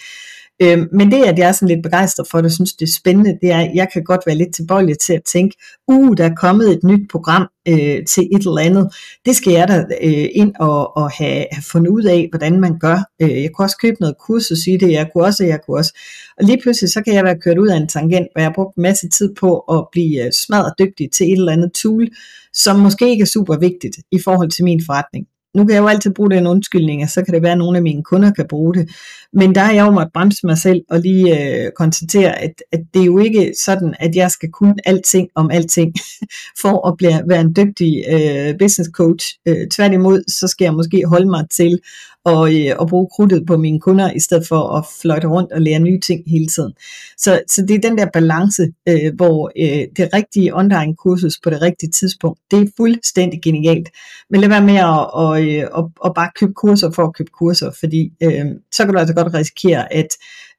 Øh, 0.62 0.78
men 0.92 1.12
det, 1.12 1.24
at 1.24 1.40
jeg 1.40 1.48
er 1.48 1.52
sådan 1.52 1.68
lidt 1.68 1.84
begejstret 1.84 2.28
for 2.32 2.42
det, 2.42 2.52
synes 2.52 2.74
det 2.74 2.88
er 2.88 2.94
spændende, 3.00 3.38
det 3.42 3.52
er, 3.52 3.60
at 3.60 3.72
jeg 3.76 3.88
kan 3.94 4.04
godt 4.04 4.22
være 4.26 4.36
lidt 4.36 4.56
tilbøjelig 4.56 5.00
til 5.00 5.14
at 5.14 5.24
tænke, 5.24 5.58
uh, 5.88 6.18
der 6.18 6.26
er 6.26 6.36
kommet 6.36 6.72
et 6.72 6.84
nyt 6.84 7.12
program 7.12 7.48
øh, 7.68 8.06
til 8.06 8.24
et 8.36 8.46
eller 8.46 8.62
andet. 8.62 8.96
Det 9.26 9.36
skal 9.36 9.54
jeg 9.54 9.68
da 9.68 9.86
øh, 10.04 10.30
ind 10.34 10.54
og, 10.60 10.98
og 10.98 11.12
have, 11.12 11.46
have 11.52 11.64
fundet 11.72 11.90
ud 11.90 12.04
af, 12.04 12.28
hvordan 12.32 12.60
man 12.60 12.80
gør. 12.80 12.98
Øh, 13.22 13.42
jeg 13.44 13.50
kunne 13.52 13.66
også 13.66 13.78
købe 13.82 13.98
noget 14.00 14.16
kursus 14.20 14.68
i 14.68 14.78
det, 14.78 14.92
jeg 14.92 15.10
kunne 15.14 15.24
også, 15.24 15.44
jeg 15.46 15.60
kunne 15.66 15.78
også. 15.78 16.00
Og 16.38 16.46
lige 16.46 16.62
pludselig, 16.62 16.90
så 16.90 17.02
kan 17.02 17.14
jeg 17.14 17.24
være 17.24 17.40
kørt 17.40 17.58
ud 17.58 17.68
af 17.68 17.78
en 17.78 17.88
tangent, 17.88 18.28
hvor 18.32 18.42
jeg 18.42 18.48
har 18.50 18.54
brugt 18.56 18.76
en 18.76 18.82
masse 18.82 19.10
tid 19.10 19.36
på 19.36 19.60
at 19.60 19.88
blive 19.92 20.26
øh, 20.26 20.32
smadret 20.32 20.74
dygtig 20.80 21.12
til 21.12 21.28
et 21.28 21.38
eller 21.38 21.52
andet 21.52 21.72
tool, 21.72 22.08
som 22.54 22.80
måske 22.80 23.10
ikke 23.10 23.22
er 23.22 23.26
super 23.26 23.58
vigtigt 23.58 23.98
i 24.12 24.20
forhold 24.24 24.50
til 24.50 24.64
min 24.64 24.82
forretning 24.86 25.28
nu 25.56 25.66
kan 25.66 25.76
jeg 25.76 25.82
jo 25.82 25.88
altid 25.88 26.12
bruge 26.12 26.30
den 26.30 26.48
undskyldning, 26.48 27.04
og 27.04 27.10
så 27.10 27.24
kan 27.24 27.34
det 27.34 27.42
være, 27.42 27.52
at 27.52 27.58
nogle 27.58 27.78
af 27.78 27.84
mine 27.84 28.04
kunder 28.04 28.32
kan 28.32 28.46
bruge 28.50 28.74
det. 28.74 28.90
Men 29.34 29.56
der 29.56 29.62
har 29.62 29.74
jeg 29.74 29.86
jo 29.86 29.92
måttet 29.92 30.14
bremse 30.14 30.46
mig 30.46 30.58
selv 30.58 30.82
og 30.90 31.00
lige 31.00 31.66
øh, 31.66 31.72
konstatere, 31.72 32.40
at, 32.40 32.64
at 32.72 32.80
det 32.94 33.02
er 33.02 33.06
jo 33.06 33.18
ikke 33.18 33.54
sådan, 33.66 33.96
at 34.00 34.16
jeg 34.16 34.32
skal 34.32 34.52
kunne 34.52 34.76
alting 34.86 35.30
om 35.36 35.52
alting, 35.52 35.94
for 36.62 36.88
at 36.88 36.98
blive, 36.98 37.22
være 37.28 37.42
en 37.42 37.56
dygtig 37.56 38.04
øh, 38.10 38.58
business 38.60 38.90
coach. 38.94 39.38
Øh, 39.48 39.68
tværtimod, 39.68 40.24
så 40.28 40.48
skal 40.48 40.66
jeg 40.66 40.74
måske 40.74 41.04
holde 41.06 41.30
mig 41.30 41.46
til 41.50 41.80
og, 42.25 42.56
øh, 42.56 42.75
og 42.80 42.88
bruge 42.88 43.08
krudtet 43.15 43.44
på 43.48 43.58
mine 43.58 43.80
kunder, 43.80 44.12
i 44.12 44.20
stedet 44.20 44.48
for 44.48 44.77
at 44.77 44.86
fløjte 45.01 45.27
rundt 45.27 45.51
og 45.51 45.62
lære 45.62 45.80
nye 45.80 46.00
ting 46.00 46.24
hele 46.27 46.48
tiden. 46.48 46.74
Så, 47.18 47.42
så 47.48 47.62
det 47.62 47.75
er 47.75 47.89
den 47.89 47.98
der 47.98 48.08
balance, 48.13 48.63
øh, 48.89 49.15
hvor 49.15 49.51
øh, 49.58 49.88
det 49.98 50.10
rigtige 50.13 50.56
online 50.56 50.96
kursus 50.96 51.39
på 51.44 51.50
det 51.50 51.62
rigtige 51.62 51.92
tidspunkt, 51.92 52.39
det 52.51 52.60
er 52.60 52.72
fuldstændig 52.77 53.42
genialt. 53.42 53.89
Men 54.30 54.42
lad 54.42 54.50
være 54.50 54.63
med 54.63 54.75
at, 54.75 55.13
og, 55.13 55.50
øh, 55.50 55.68
og, 55.72 55.92
og 56.00 56.15
bare 56.15 56.30
købe 56.39 56.53
kurser 56.53 56.92
for 56.92 57.03
at 57.03 57.15
købe 57.15 57.32
kurser, 57.39 57.72
fordi 57.80 58.12
øh, 58.24 58.46
så 58.72 58.86
kan 58.86 58.94
du 58.94 59.00
altså 59.00 59.15
godt 59.15 59.34
risikere, 59.34 59.94
at 59.94 60.08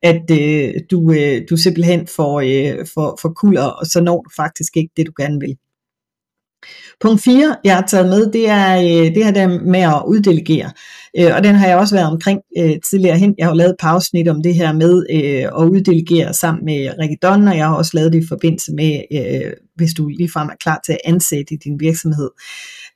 at 0.03 0.31
øh, 0.31 0.75
du, 0.91 1.13
øh, 1.13 1.43
du 1.51 1.57
simpelthen 1.57 2.07
får, 2.07 2.41
øh, 2.41 2.87
får, 2.95 3.19
får 3.23 3.29
kulder, 3.29 3.65
og 3.65 3.87
så 3.87 4.01
når 4.01 4.23
du 4.23 4.31
faktisk 4.37 4.77
ikke 4.77 4.93
det, 4.97 5.07
du 5.07 5.13
gerne 5.17 5.41
vil. 5.41 5.57
Punkt 7.01 7.23
4, 7.23 7.57
jeg 7.65 7.75
har 7.75 7.87
taget 7.87 8.09
med, 8.09 8.33
det 8.33 8.49
er 8.49 8.77
øh, 8.77 9.15
det 9.15 9.25
her 9.25 9.31
der 9.31 9.47
med 9.47 9.81
at 9.81 10.03
uddelegere. 10.07 10.71
Øh, 11.19 11.31
og 11.37 11.45
den 11.45 11.55
har 11.55 11.69
jeg 11.69 11.77
også 11.77 11.95
været 11.95 12.13
omkring 12.13 12.41
øh, 12.59 12.77
tidligere 12.91 13.19
hen. 13.19 13.35
Jeg 13.39 13.47
har 13.47 13.53
jo 13.53 13.57
lavet 13.57 13.71
et 13.71 13.77
pausnit 13.81 14.29
om 14.29 14.43
det 14.43 14.55
her 14.55 14.73
med 14.73 15.07
at 15.43 15.65
uddelegere 15.69 16.35
sammen 16.35 16.65
med 16.65 16.91
Rikke 16.99 17.19
Don, 17.23 17.49
og 17.49 17.57
jeg 17.57 17.67
har 17.67 17.75
også 17.75 17.91
lavet 17.95 18.13
det 18.13 18.25
i 18.25 18.29
forbindelse 18.29 18.73
med, 18.73 19.01
hvis 19.77 19.95
du 19.95 20.09
ligefrem 20.09 20.49
er 20.49 20.57
klar 20.61 20.81
til 20.87 20.93
at 20.93 21.01
ansætte 21.05 21.55
i 21.55 21.57
din 21.65 21.81
virksomhed. 21.81 22.31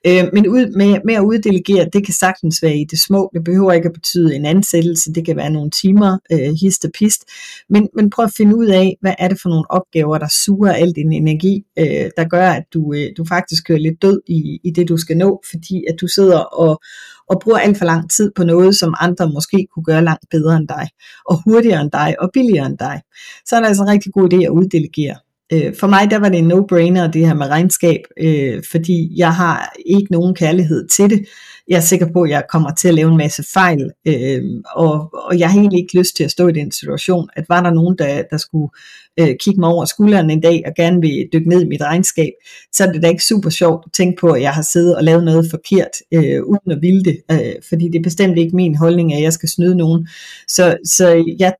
Øh, 0.07 0.23
men 0.33 0.47
ud, 0.47 0.77
med, 0.77 0.99
med 1.05 1.15
at 1.15 1.21
uddelegere, 1.21 1.89
det 1.93 2.05
kan 2.05 2.13
sagtens 2.13 2.63
være 2.63 2.77
i 2.77 2.85
det 2.91 2.99
små. 2.99 3.31
Det 3.33 3.43
behøver 3.43 3.71
ikke 3.71 3.87
at 3.87 3.93
betyde 3.93 4.35
en 4.35 4.45
ansættelse. 4.45 5.13
Det 5.13 5.25
kan 5.25 5.37
være 5.37 5.49
nogle 5.49 5.71
timer, 5.71 6.17
øh, 6.31 6.53
hist 6.61 6.85
og 6.85 6.91
pist. 6.99 7.25
Men, 7.69 7.89
men 7.95 8.09
prøv 8.09 8.25
at 8.25 8.33
finde 8.37 8.57
ud 8.57 8.67
af, 8.67 8.97
hvad 9.01 9.13
er 9.19 9.27
det 9.27 9.41
for 9.41 9.49
nogle 9.49 9.71
opgaver, 9.71 10.17
der 10.17 10.27
suger 10.45 10.73
al 10.73 10.91
din 10.91 11.11
energi, 11.11 11.63
øh, 11.79 12.09
der 12.17 12.29
gør, 12.29 12.49
at 12.49 12.63
du, 12.73 12.93
øh, 12.93 13.07
du 13.17 13.25
faktisk 13.25 13.67
kører 13.67 13.79
lidt 13.79 14.01
død 14.01 14.21
i, 14.27 14.59
i 14.63 14.71
det, 14.71 14.89
du 14.89 14.97
skal 14.97 15.17
nå, 15.17 15.41
fordi 15.51 15.83
at 15.89 15.95
du 16.01 16.07
sidder 16.07 16.39
og, 16.39 16.81
og 17.29 17.39
bruger 17.43 17.57
alt 17.57 17.77
for 17.77 17.85
lang 17.85 18.11
tid 18.11 18.31
på 18.35 18.43
noget, 18.43 18.75
som 18.75 18.93
andre 18.99 19.29
måske 19.29 19.67
kunne 19.73 19.83
gøre 19.83 20.03
langt 20.03 20.25
bedre 20.31 20.57
end 20.57 20.67
dig, 20.67 20.89
og 21.25 21.43
hurtigere 21.43 21.81
end 21.81 21.91
dig, 21.91 22.15
og 22.19 22.29
billigere 22.33 22.65
end 22.65 22.77
dig. 22.77 23.01
Så 23.45 23.55
er 23.55 23.59
det 23.59 23.67
altså 23.67 23.83
en 23.83 23.89
rigtig 23.89 24.13
god 24.13 24.33
idé 24.33 24.43
at 24.43 24.49
uddelegere. 24.49 25.15
Øh, 25.53 25.73
for 25.79 25.87
mig 25.87 26.11
der 26.11 26.19
var 26.19 26.29
det 26.29 26.39
en 26.39 26.51
no-brainer 26.51 27.11
det 27.11 27.27
her 27.27 27.33
med 27.33 27.47
regnskab, 27.47 27.99
øh, 28.19 28.63
fordi 28.71 29.13
jeg 29.17 29.35
har 29.35 29.73
ikke 29.85 30.11
nogen 30.11 30.35
kærlighed 30.35 30.87
til 30.87 31.09
det. 31.09 31.25
Jeg 31.67 31.77
er 31.77 31.81
sikker 31.81 32.07
på, 32.13 32.21
at 32.21 32.29
jeg 32.29 32.43
kommer 32.49 32.73
til 32.73 32.87
at 32.87 32.93
lave 32.93 33.11
en 33.11 33.17
masse 33.17 33.43
fejl, 33.53 33.91
øh, 34.07 34.43
og, 34.75 35.13
og 35.13 35.39
jeg 35.39 35.49
har 35.49 35.59
egentlig 35.59 35.79
ikke 35.79 35.97
lyst 35.97 36.15
til 36.15 36.23
at 36.23 36.31
stå 36.31 36.47
i 36.47 36.53
den 36.53 36.71
situation, 36.71 37.29
at 37.35 37.49
var 37.49 37.61
der 37.61 37.73
nogen, 37.73 37.97
der, 37.97 38.23
der 38.31 38.37
skulle 38.37 38.69
øh, 39.19 39.35
kigge 39.39 39.59
mig 39.59 39.69
over 39.69 39.85
skulderen 39.85 40.29
en 40.29 40.41
dag 40.41 40.63
og 40.65 40.71
gerne 40.75 41.01
vil 41.01 41.29
dykke 41.33 41.49
ned 41.49 41.61
i 41.61 41.67
mit 41.67 41.81
regnskab, 41.81 42.31
så 42.73 42.83
er 42.83 42.91
det 42.91 43.03
da 43.03 43.07
ikke 43.07 43.23
super 43.23 43.49
sjovt 43.49 43.83
at 43.85 43.91
tænke 43.93 44.19
på, 44.21 44.27
at 44.27 44.41
jeg 44.41 44.51
har 44.51 44.61
siddet 44.61 44.95
og 44.95 45.03
lavet 45.03 45.23
noget 45.23 45.49
forkert, 45.49 45.93
øh, 46.11 46.43
uden 46.43 46.71
at 46.71 46.81
ville 46.81 47.03
det, 47.03 47.17
øh, 47.31 47.53
fordi 47.69 47.85
det 47.85 47.99
er 47.99 48.03
bestemt 48.03 48.37
ikke 48.37 48.55
min 48.55 48.75
holdning, 48.75 49.13
at 49.13 49.21
jeg 49.23 49.33
skal 49.33 49.49
snyde 49.49 49.75
nogen. 49.75 50.07
Så, 50.47 50.77
så 50.85 51.35
jeg 51.39 51.53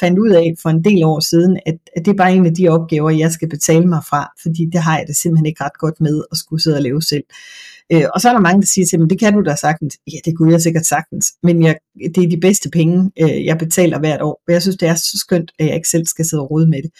fandt 0.00 0.18
ud 0.18 0.30
af 0.30 0.54
for 0.62 0.68
en 0.68 0.84
del 0.84 1.04
år 1.04 1.20
siden, 1.20 1.58
at, 1.66 1.74
at 1.96 2.04
det 2.04 2.10
er 2.10 2.16
bare 2.16 2.34
en 2.34 2.46
af 2.46 2.54
de 2.54 2.68
opgaver, 2.68 3.10
jeg 3.10 3.32
skal 3.32 3.48
betale 3.48 3.86
mig 3.86 4.02
fra, 4.10 4.32
fordi 4.42 4.66
det 4.72 4.80
har 4.80 4.98
jeg 4.98 5.06
det 5.06 5.16
simpelthen 5.16 5.46
ikke 5.46 5.64
ret 5.64 5.78
godt 5.78 6.00
med 6.00 6.22
at 6.32 6.38
skulle 6.38 6.62
sidde 6.62 6.76
og 6.76 6.82
lave 6.82 7.02
selv. 7.02 7.24
Øh, 7.92 8.04
og 8.14 8.20
så 8.20 8.28
er 8.28 8.32
der 8.32 8.40
mange, 8.40 8.60
der 8.60 8.66
siger 8.66 8.86
til 8.86 8.98
dem, 8.98 9.08
det 9.08 9.20
kan 9.20 9.32
du 9.32 9.42
da 9.42 9.54
sagtens. 9.56 9.98
Ja, 10.12 10.18
det 10.24 10.36
kunne 10.36 10.52
jeg 10.52 10.60
sikkert 10.60 10.86
sagtens. 10.86 11.26
Men 11.42 11.62
jeg, 11.62 11.76
det 12.14 12.24
er 12.24 12.28
de 12.28 12.40
bedste 12.40 12.70
penge, 12.70 13.10
øh, 13.20 13.44
jeg 13.44 13.58
betaler 13.58 13.98
hvert 13.98 14.22
år. 14.22 14.42
Og 14.46 14.52
jeg 14.52 14.62
synes, 14.62 14.76
det 14.76 14.88
er 14.88 14.94
så 14.94 15.18
skønt, 15.18 15.52
at 15.58 15.66
jeg 15.66 15.74
ikke 15.74 15.88
selv 15.88 16.06
skal 16.06 16.24
sidde 16.24 16.42
og 16.42 16.50
rode 16.50 16.66
med 16.66 16.82
det. 16.82 16.90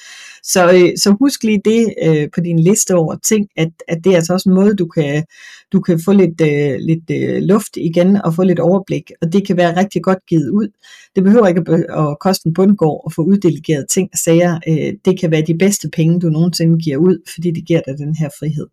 Så, 0.43 0.73
øh, 0.73 0.91
så 1.03 1.17
husk 1.21 1.45
lige 1.45 1.61
det 1.65 1.95
øh, 2.03 2.29
på 2.35 2.41
din 2.41 2.59
liste 2.59 2.95
over 2.95 3.17
ting, 3.29 3.49
at, 3.57 3.71
at 3.89 3.99
det 4.05 4.13
er 4.13 4.17
altså 4.17 4.33
også 4.33 4.49
en 4.49 4.55
måde, 4.55 4.75
du 4.75 4.87
kan, 4.87 5.25
du 5.73 5.81
kan 5.81 6.01
få 6.05 6.13
lidt, 6.13 6.41
øh, 6.41 6.75
lidt 6.79 7.11
øh, 7.11 7.43
luft 7.43 7.77
igen 7.77 8.17
og 8.25 8.35
få 8.35 8.43
lidt 8.43 8.61
overblik. 8.61 9.11
Og 9.23 9.33
det 9.33 9.47
kan 9.47 9.57
være 9.57 9.77
rigtig 9.77 10.03
godt 10.03 10.27
givet 10.29 10.51
ud. 10.51 10.69
Det 11.17 11.25
behøver 11.25 11.47
ikke 11.47 11.63
at, 11.67 11.85
at 11.99 12.19
koste 12.21 12.47
en 12.47 12.55
bundgård 12.55 13.03
at 13.07 13.13
få 13.15 13.23
uddelegeret 13.23 13.87
ting 13.89 14.09
og 14.13 14.19
sager. 14.19 14.59
Øh, 14.69 14.93
det 15.05 15.21
kan 15.21 15.31
være 15.31 15.43
de 15.47 15.59
bedste 15.59 15.89
penge, 15.89 16.21
du 16.21 16.27
nogensinde 16.27 16.79
giver 16.79 16.97
ud, 16.97 17.19
fordi 17.35 17.51
det 17.51 17.67
giver 17.67 17.81
dig 17.87 17.99
den 17.99 18.15
her 18.15 18.29
frihed. 18.39 18.67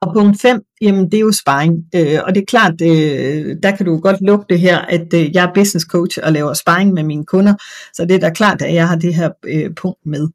Og 0.00 0.12
punkt 0.14 0.40
5, 0.40 0.60
jamen 0.82 1.04
det 1.04 1.14
er 1.14 1.20
jo 1.20 1.32
sparring. 1.32 1.74
Øh, 1.94 2.18
og 2.24 2.34
det 2.34 2.40
er 2.40 2.44
klart, 2.44 2.74
øh, 2.82 3.56
der 3.62 3.76
kan 3.76 3.86
du 3.86 4.00
godt 4.00 4.20
lukke 4.20 4.44
det 4.48 4.60
her, 4.60 4.78
at 4.78 5.14
øh, 5.14 5.34
jeg 5.34 5.44
er 5.44 5.54
business 5.54 5.86
coach 5.86 6.18
og 6.22 6.32
laver 6.32 6.54
sparring 6.54 6.92
med 6.92 7.02
mine 7.02 7.24
kunder. 7.24 7.54
Så 7.94 8.04
det 8.04 8.14
er 8.14 8.18
da 8.18 8.30
klart, 8.30 8.62
at 8.62 8.74
jeg 8.74 8.88
har 8.88 8.96
det 8.96 9.14
her 9.14 9.30
øh, 9.44 9.70
punkt 9.76 10.06
med. 10.06 10.28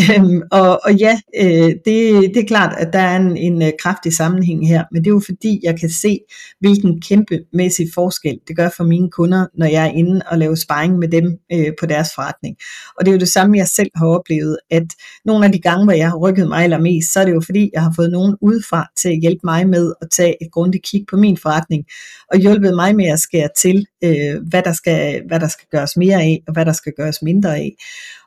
Øhm, 0.00 0.42
og, 0.50 0.80
og 0.84 0.94
ja, 0.94 1.20
øh, 1.40 1.70
det, 1.84 2.34
det 2.34 2.36
er 2.36 2.46
klart, 2.46 2.74
at 2.78 2.92
der 2.92 2.98
er 2.98 3.16
en, 3.16 3.36
en 3.36 3.62
øh, 3.62 3.72
kraftig 3.82 4.16
sammenhæng 4.16 4.68
her. 4.68 4.84
Men 4.92 5.04
det 5.04 5.10
er 5.10 5.14
jo 5.14 5.22
fordi, 5.26 5.60
jeg 5.62 5.80
kan 5.80 5.90
se, 5.90 6.18
hvilken 6.60 7.00
kæmpemæssig 7.00 7.86
forskel 7.94 8.38
det 8.48 8.56
gør 8.56 8.68
for 8.76 8.84
mine 8.84 9.10
kunder, 9.10 9.46
når 9.54 9.66
jeg 9.66 9.86
er 9.86 9.92
inde 9.92 10.20
og 10.26 10.38
laver 10.38 10.54
sparring 10.54 10.98
med 10.98 11.08
dem 11.08 11.38
øh, 11.52 11.72
på 11.80 11.86
deres 11.86 12.08
forretning. 12.14 12.56
Og 12.98 13.06
det 13.06 13.10
er 13.10 13.16
jo 13.16 13.20
det 13.20 13.28
samme, 13.28 13.58
jeg 13.58 13.68
selv 13.68 13.90
har 13.94 14.06
oplevet, 14.06 14.58
at 14.70 14.86
nogle 15.24 15.46
af 15.46 15.52
de 15.52 15.58
gange, 15.58 15.84
hvor 15.84 15.92
jeg 15.92 16.10
har 16.10 16.16
rykket 16.16 16.48
mig 16.48 16.64
allermest, 16.64 17.12
så 17.12 17.20
er 17.20 17.24
det 17.24 17.32
jo 17.32 17.42
fordi, 17.46 17.70
jeg 17.72 17.82
har 17.82 17.92
fået 17.96 18.10
nogen 18.10 18.36
udefra 18.40 18.86
til 19.02 19.08
at 19.08 19.18
hjælpe 19.22 19.40
mig 19.44 19.68
med 19.68 19.85
at 20.02 20.08
tage 20.10 20.42
et 20.42 20.52
grundigt 20.52 20.84
kig 20.84 21.04
på 21.10 21.16
min 21.16 21.36
forretning, 21.36 21.84
og 22.32 22.38
hjulpet 22.38 22.74
mig 22.74 22.96
med 22.96 23.06
at 23.06 23.18
skære 23.18 23.48
til, 23.58 23.86
øh, 24.04 24.42
hvad, 24.48 24.62
der 24.62 24.72
skal, 24.72 25.22
hvad 25.26 25.40
der 25.40 25.48
skal 25.48 25.66
gøres 25.70 25.96
mere 25.96 26.22
af, 26.22 26.42
og 26.46 26.52
hvad 26.52 26.64
der 26.64 26.72
skal 26.72 26.92
gøres 26.96 27.22
mindre 27.22 27.56
af. 27.56 27.72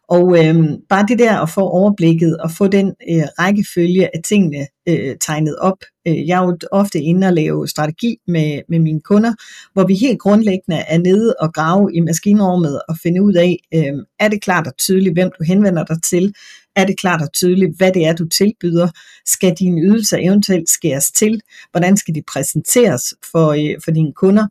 Og 0.09 0.45
øh, 0.45 0.55
bare 0.89 1.05
det 1.07 1.19
der 1.19 1.37
at 1.41 1.49
få 1.49 1.61
overblikket 1.61 2.37
og 2.37 2.51
få 2.51 2.67
den 2.67 2.87
øh, 2.87 3.23
rækkefølge 3.39 4.15
af 4.15 4.21
tingene 4.25 4.67
øh, 4.89 5.15
tegnet 5.21 5.55
op. 5.55 5.77
Øh, 6.07 6.27
jeg 6.27 6.43
er 6.43 6.45
jo 6.45 6.57
ofte 6.71 7.01
inde 7.01 7.27
og 7.27 7.33
lave 7.33 7.67
strategi 7.67 8.17
med, 8.27 8.61
med 8.69 8.79
mine 8.79 9.01
kunder, 9.01 9.33
hvor 9.73 9.83
vi 9.87 9.95
helt 9.95 10.19
grundlæggende 10.19 10.77
er 10.87 10.97
nede 10.97 11.35
og 11.39 11.53
grave 11.53 11.93
i 11.93 11.99
maskinrummet 11.99 12.81
og 12.89 12.97
finde 13.03 13.23
ud 13.23 13.33
af, 13.33 13.57
øh, 13.73 13.93
er 14.19 14.27
det 14.27 14.41
klart 14.41 14.67
og 14.67 14.77
tydeligt, 14.77 15.15
hvem 15.15 15.31
du 15.39 15.43
henvender 15.43 15.83
dig 15.85 16.03
til? 16.03 16.33
Er 16.75 16.85
det 16.85 16.99
klart 16.99 17.21
og 17.21 17.33
tydeligt, 17.33 17.77
hvad 17.77 17.91
det 17.93 18.05
er, 18.05 18.13
du 18.13 18.27
tilbyder? 18.27 18.89
Skal 19.25 19.55
dine 19.59 19.81
ydelser 19.81 20.17
eventuelt 20.17 20.69
skæres 20.69 21.11
til? 21.11 21.41
Hvordan 21.71 21.97
skal 21.97 22.15
de 22.15 22.23
præsenteres 22.31 23.13
for, 23.31 23.47
øh, 23.51 23.81
for 23.83 23.91
dine 23.91 24.13
kunder? 24.13 24.47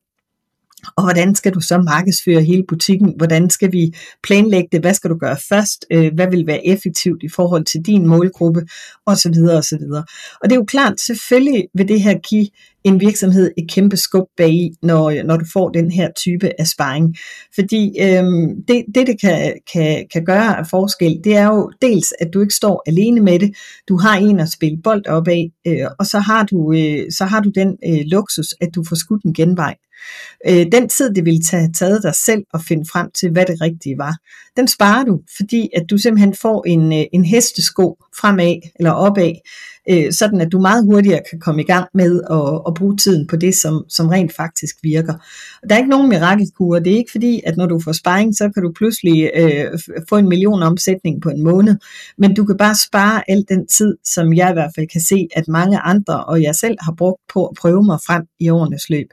Og 0.96 1.04
hvordan 1.04 1.34
skal 1.34 1.54
du 1.54 1.60
så 1.60 1.78
markedsføre 1.78 2.42
hele 2.42 2.64
butikken? 2.68 3.14
Hvordan 3.16 3.50
skal 3.50 3.72
vi 3.72 3.94
planlægge 4.22 4.68
det? 4.72 4.80
Hvad 4.80 4.94
skal 4.94 5.10
du 5.10 5.16
gøre 5.16 5.36
først? 5.48 5.86
Øh, 5.90 6.14
hvad 6.14 6.30
vil 6.30 6.46
være 6.46 6.66
effektivt 6.66 7.22
i 7.22 7.28
forhold 7.28 7.64
til 7.64 7.80
din 7.86 8.06
målgruppe? 8.06 8.66
Og 9.06 9.16
så 9.16 9.30
videre 9.30 9.56
og 9.56 9.64
så 9.64 9.78
videre. 9.78 10.04
Og 10.42 10.50
det 10.50 10.52
er 10.52 10.60
jo 10.60 10.64
klart, 10.64 11.00
selvfølgelig 11.00 11.68
vil 11.74 11.88
det 11.88 12.02
her 12.02 12.18
give 12.18 12.46
en 12.84 13.00
virksomhed 13.00 13.50
et 13.58 13.70
kæmpe 13.70 13.96
skub 13.96 14.26
bag 14.36 14.70
når, 14.82 15.22
når 15.22 15.36
du 15.36 15.44
får 15.52 15.68
den 15.68 15.90
her 15.90 16.08
type 16.16 16.60
af 16.60 16.66
sparring. 16.66 17.16
Fordi 17.54 17.96
øhm, 18.00 18.62
det, 18.68 18.84
det, 18.94 19.06
det 19.06 19.20
kan, 19.20 19.54
kan, 19.72 20.06
kan 20.12 20.24
gøre 20.24 20.58
af 20.58 20.66
forskel, 20.66 21.20
det 21.24 21.36
er 21.36 21.46
jo 21.46 21.72
dels, 21.82 22.14
at 22.20 22.28
du 22.34 22.40
ikke 22.40 22.54
står 22.54 22.82
alene 22.86 23.20
med 23.20 23.38
det. 23.38 23.56
Du 23.88 23.96
har 23.96 24.16
en 24.16 24.40
at 24.40 24.48
spille 24.48 24.78
bold 24.84 25.06
op 25.06 25.28
af, 25.28 25.50
øh, 25.66 25.86
og 25.98 26.06
så 26.06 26.18
har 26.18 26.44
du, 26.44 26.72
øh, 26.72 27.12
så 27.18 27.24
har 27.24 27.40
du 27.40 27.50
den 27.54 27.76
øh, 27.86 28.00
luksus, 28.06 28.54
at 28.60 28.68
du 28.74 28.84
får 28.88 28.96
skudt 28.96 29.22
en 29.22 29.34
genvej. 29.34 29.74
Øh, 30.48 30.66
den 30.72 30.88
tid, 30.88 31.14
det 31.14 31.24
ville 31.24 31.42
tage 31.42 31.72
taget 31.72 32.02
dig 32.02 32.14
selv 32.14 32.42
at 32.54 32.60
finde 32.68 32.84
frem 32.92 33.10
til, 33.10 33.30
hvad 33.30 33.46
det 33.46 33.60
rigtige 33.60 33.98
var, 33.98 34.16
den 34.56 34.68
sparer 34.68 35.04
du, 35.04 35.20
fordi 35.36 35.68
at 35.76 35.84
du 35.90 35.98
simpelthen 35.98 36.34
får 36.34 36.64
en, 36.66 36.92
øh, 36.92 37.04
en 37.12 37.24
hestesko 37.24 37.96
fremad 38.20 38.56
eller 38.78 38.92
opad, 38.92 39.32
øh, 39.90 40.12
sådan 40.12 40.40
at 40.40 40.52
du 40.52 40.60
meget 40.60 40.84
hurtigere 40.84 41.20
kan 41.30 41.40
komme 41.40 41.62
i 41.62 41.64
gang 41.64 41.86
med 41.94 42.20
at, 42.30 42.60
at 42.66 42.74
bruge 42.74 42.96
tiden 42.96 43.26
på 43.26 43.36
det, 43.36 43.54
som, 43.54 43.84
som 43.88 44.08
rent 44.08 44.32
faktisk 44.36 44.76
virker. 44.82 45.14
Og 45.62 45.68
der 45.68 45.74
er 45.74 45.78
ikke 45.78 45.90
nogen 45.90 46.08
mirakelkur. 46.08 46.78
Det 46.78 46.92
er 46.92 46.96
ikke 46.96 47.10
fordi, 47.10 47.40
at 47.46 47.56
når 47.56 47.66
du 47.66 47.80
får 47.80 47.92
sparring, 47.92 48.36
så 48.36 48.50
kan 48.54 48.62
du 48.62 48.72
pludselig 48.72 49.30
øh, 49.34 49.78
få 50.08 50.16
en 50.16 50.28
million 50.28 50.62
omsætning 50.62 51.22
på 51.22 51.28
en 51.28 51.42
måned, 51.42 51.76
men 52.18 52.34
du 52.34 52.44
kan 52.44 52.56
bare 52.56 52.74
spare 52.74 53.30
al 53.30 53.44
den 53.48 53.66
tid, 53.66 53.96
som 54.04 54.32
jeg 54.32 54.50
i 54.50 54.52
hvert 54.52 54.72
fald 54.76 54.86
kan 54.88 55.00
se, 55.00 55.28
at 55.36 55.48
mange 55.48 55.78
andre 55.78 56.24
og 56.24 56.42
jeg 56.42 56.54
selv 56.54 56.76
har 56.80 56.92
brugt 56.92 57.20
på 57.32 57.46
at 57.46 57.56
prøve 57.60 57.82
mig 57.84 57.98
frem 58.06 58.22
i 58.40 58.48
årenes 58.48 58.90
løb. 58.90 59.06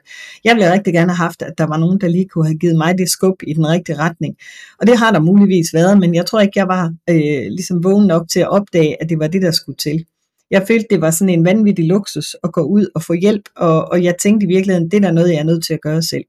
Jeg 0.44 0.54
ville 0.54 0.72
rigtig 0.72 0.92
gerne 0.92 1.12
have 1.12 1.16
haft, 1.16 1.42
at 1.42 1.52
der 1.58 1.66
var 1.66 1.76
nogen, 1.76 2.00
der 2.00 2.08
lige 2.08 2.28
kunne 2.28 2.46
have 2.46 2.58
givet 2.58 2.76
mig 2.76 2.98
det 2.98 3.10
skub 3.10 3.42
i 3.46 3.52
den 3.52 3.68
rigtige 3.68 3.98
retning. 3.98 4.34
Og 4.80 4.86
det 4.86 4.98
har 4.98 5.10
der 5.12 5.20
muligvis 5.20 5.74
været, 5.74 5.98
men 5.98 6.14
jeg 6.14 6.26
tror 6.26 6.40
ikke, 6.40 6.52
jeg 6.56 6.68
var 6.68 6.94
øh, 7.10 7.46
ligesom 7.50 7.84
vågen 7.84 8.06
nok 8.06 8.28
til 8.28 8.40
at 8.40 8.48
opdage, 8.48 8.95
at 9.00 9.08
det 9.08 9.18
var 9.18 9.26
det, 9.26 9.42
der 9.42 9.50
skulle 9.50 9.76
til. 9.76 10.04
Jeg 10.50 10.64
følte, 10.68 10.86
det 10.90 11.00
var 11.00 11.10
sådan 11.10 11.34
en 11.34 11.44
vanvittig 11.44 11.86
luksus 11.86 12.36
at 12.44 12.52
gå 12.52 12.60
ud 12.60 12.86
og 12.94 13.02
få 13.02 13.12
hjælp, 13.12 13.42
og, 13.56 13.88
og 13.90 14.04
jeg 14.04 14.14
tænkte 14.20 14.44
i 14.44 14.48
virkeligheden, 14.48 14.90
det 14.90 14.96
er 14.96 15.00
der 15.00 15.12
noget, 15.12 15.32
jeg 15.32 15.38
er 15.38 15.44
nødt 15.44 15.64
til 15.64 15.74
at 15.74 15.80
gøre 15.82 16.02
selv. 16.02 16.24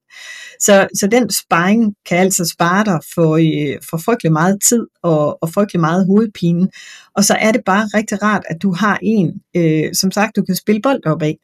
Så, 0.60 0.88
så 1.00 1.08
den 1.08 1.30
sparring 1.30 1.94
kan 2.10 2.18
altså 2.18 2.46
spare 2.46 2.86
dig 2.86 3.00
for, 3.16 3.36
øh, 3.36 3.78
for 3.90 3.98
frygtelig 3.98 4.32
meget 4.32 4.58
tid 4.70 4.86
og, 5.04 5.44
og 5.44 5.54
frygtelig 5.54 5.80
meget 5.80 6.06
hovedpine. 6.06 6.68
Og 7.16 7.24
så 7.24 7.34
er 7.34 7.52
det 7.52 7.62
bare 7.66 7.90
rigtig 7.94 8.24
rart, 8.24 8.44
at 8.50 8.62
du 8.62 8.74
har 8.74 9.00
en, 9.02 9.34
øh, 9.56 9.94
som 9.94 10.12
sagt, 10.12 10.36
du 10.36 10.44
kan 10.44 10.56
spille 10.56 10.82
bold 10.82 11.06
op 11.06 11.22
af. 11.22 11.38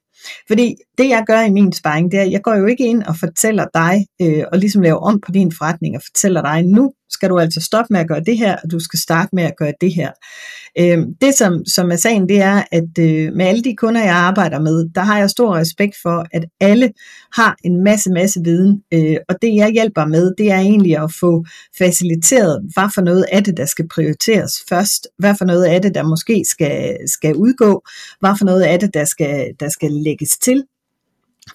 Fordi 0.48 0.76
det 0.98 1.10
jeg 1.10 1.24
gør 1.28 1.42
i 1.42 1.52
min 1.52 1.74
sparring, 1.74 2.12
det 2.12 2.20
er, 2.20 2.24
at 2.24 2.32
jeg 2.32 2.42
går 2.42 2.56
jo 2.56 2.66
ikke 2.66 2.86
ind 2.86 3.04
og 3.04 3.16
fortæller 3.18 3.66
dig, 3.74 4.06
øh, 4.22 4.44
og 4.52 4.58
ligesom 4.58 4.82
laver 4.82 5.00
om 5.00 5.22
på 5.26 5.32
din 5.32 5.52
forretning, 5.52 5.96
og 5.96 6.02
fortæller 6.02 6.42
dig, 6.42 6.64
nu 6.64 6.94
skal 7.14 7.30
du 7.30 7.40
altså 7.40 7.62
stoppe 7.62 7.88
med 7.94 8.00
at 8.00 8.08
gøre 8.08 8.24
det 8.24 8.38
her, 8.38 8.56
og 8.64 8.72
du 8.72 8.80
skal 8.80 9.00
starte 9.00 9.30
med 9.34 9.44
at 9.44 9.54
gøre 9.58 9.74
det 9.82 9.94
her. 9.94 10.12
Øh, 10.80 10.98
det 11.22 11.34
som, 11.36 11.66
som 11.66 11.92
er 11.92 11.96
sagen, 11.96 12.30
det 12.30 12.42
er, 12.42 12.64
at 12.72 13.00
øh, 13.00 13.34
med 13.34 13.46
alle 13.46 13.64
de 13.64 13.76
kunder, 13.76 14.04
jeg 14.04 14.16
arbejder 14.16 14.60
med, 14.60 14.90
der 14.96 15.02
har 15.02 15.20
jeg 15.20 15.30
stor 15.30 15.56
respekt 15.56 15.96
for, 16.02 16.26
at 16.32 16.46
alle 16.60 16.92
har 17.34 17.56
en 17.64 17.84
masse, 17.84 18.12
masse 18.12 18.40
viden, 18.44 18.82
øh, 18.94 19.18
og 19.30 19.36
det 19.42 19.56
jeg 19.56 19.72
hjælper 19.72 20.06
med, 20.06 20.34
det 20.38 20.52
er 20.52 20.60
egentlig 20.60 20.98
at 20.98 21.12
få 21.20 21.46
faciliteret, 21.78 22.62
hvad 22.74 22.90
for 22.96 23.02
noget 23.02 23.26
af 23.32 23.44
det, 23.44 23.58
der 23.58 23.66
skal 23.66 23.88
prioriteres 23.88 24.54
først, 24.70 25.08
hvad 25.18 25.36
for 25.38 25.46
noget 25.46 25.66
af 25.66 25.82
det, 25.82 25.96
der 25.96 26.04
måske 26.04 26.44
skal, 26.50 26.98
skal 27.08 27.36
udgå, 27.36 27.84
hvad 28.20 28.34
for 28.38 28.46
noget 28.46 28.62
af 28.62 28.80
det, 28.80 28.94
der 28.94 29.06
skal, 29.06 29.52
der 29.60 29.70
skal 29.70 29.92
lægges 29.92 30.38
til, 30.38 30.64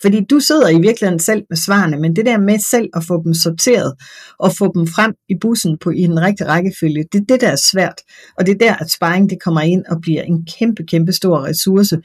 fordi 0.03 0.25
du 0.31 0.41
sidder 0.41 0.69
i 0.69 0.81
virkeligheden 0.81 1.19
selv 1.19 1.43
med 1.51 1.57
svarene, 1.57 1.97
men 1.97 2.17
det 2.17 2.27
der 2.27 2.39
med 2.39 2.59
selv 2.59 2.89
at 2.97 3.05
få 3.05 3.23
dem 3.25 3.35
sorteret 3.35 3.95
og 4.39 4.53
få 4.59 4.73
dem 4.75 4.87
frem 4.87 5.15
i 5.29 5.35
bussen 5.41 5.79
på 5.79 5.91
i 5.91 6.03
den 6.03 6.21
rigtige 6.21 6.49
rækkefølge, 6.49 7.05
det 7.13 7.21
er 7.21 7.25
det, 7.29 7.41
der 7.41 7.49
er 7.49 7.57
svært. 7.57 7.95
Og 8.39 8.47
det 8.47 8.55
er 8.55 8.59
der, 8.59 8.75
at 8.75 8.91
sparring 8.91 9.31
det 9.31 9.43
kommer 9.43 9.61
ind 9.61 9.85
og 9.91 9.97
bliver 10.03 10.23
en 10.23 10.47
kæmpe, 10.59 10.83
kæmpe 10.87 11.13
stor 11.13 11.45
ressource. 11.45 11.97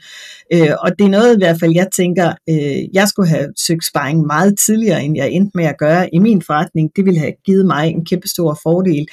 Øh, 0.52 0.70
og 0.80 0.90
det 0.98 1.04
er 1.04 1.08
noget 1.08 1.36
i 1.36 1.38
hvert 1.38 1.60
fald, 1.60 1.74
jeg 1.74 1.88
tænker, 1.92 2.32
øh, 2.50 2.94
jeg 2.94 3.08
skulle 3.08 3.28
have 3.28 3.48
søgt 3.66 3.84
sparring 3.84 4.26
meget 4.26 4.58
tidligere, 4.66 5.04
end 5.04 5.16
jeg 5.16 5.30
endte 5.30 5.50
med 5.54 5.64
at 5.64 5.78
gøre 5.78 6.14
i 6.14 6.18
min 6.18 6.42
forretning. 6.42 6.90
Det 6.96 7.04
ville 7.04 7.20
have 7.20 7.32
givet 7.46 7.66
mig 7.66 7.88
en 7.88 8.04
kæmpe 8.04 8.28
stor 8.28 8.58
fordel. 8.62 9.06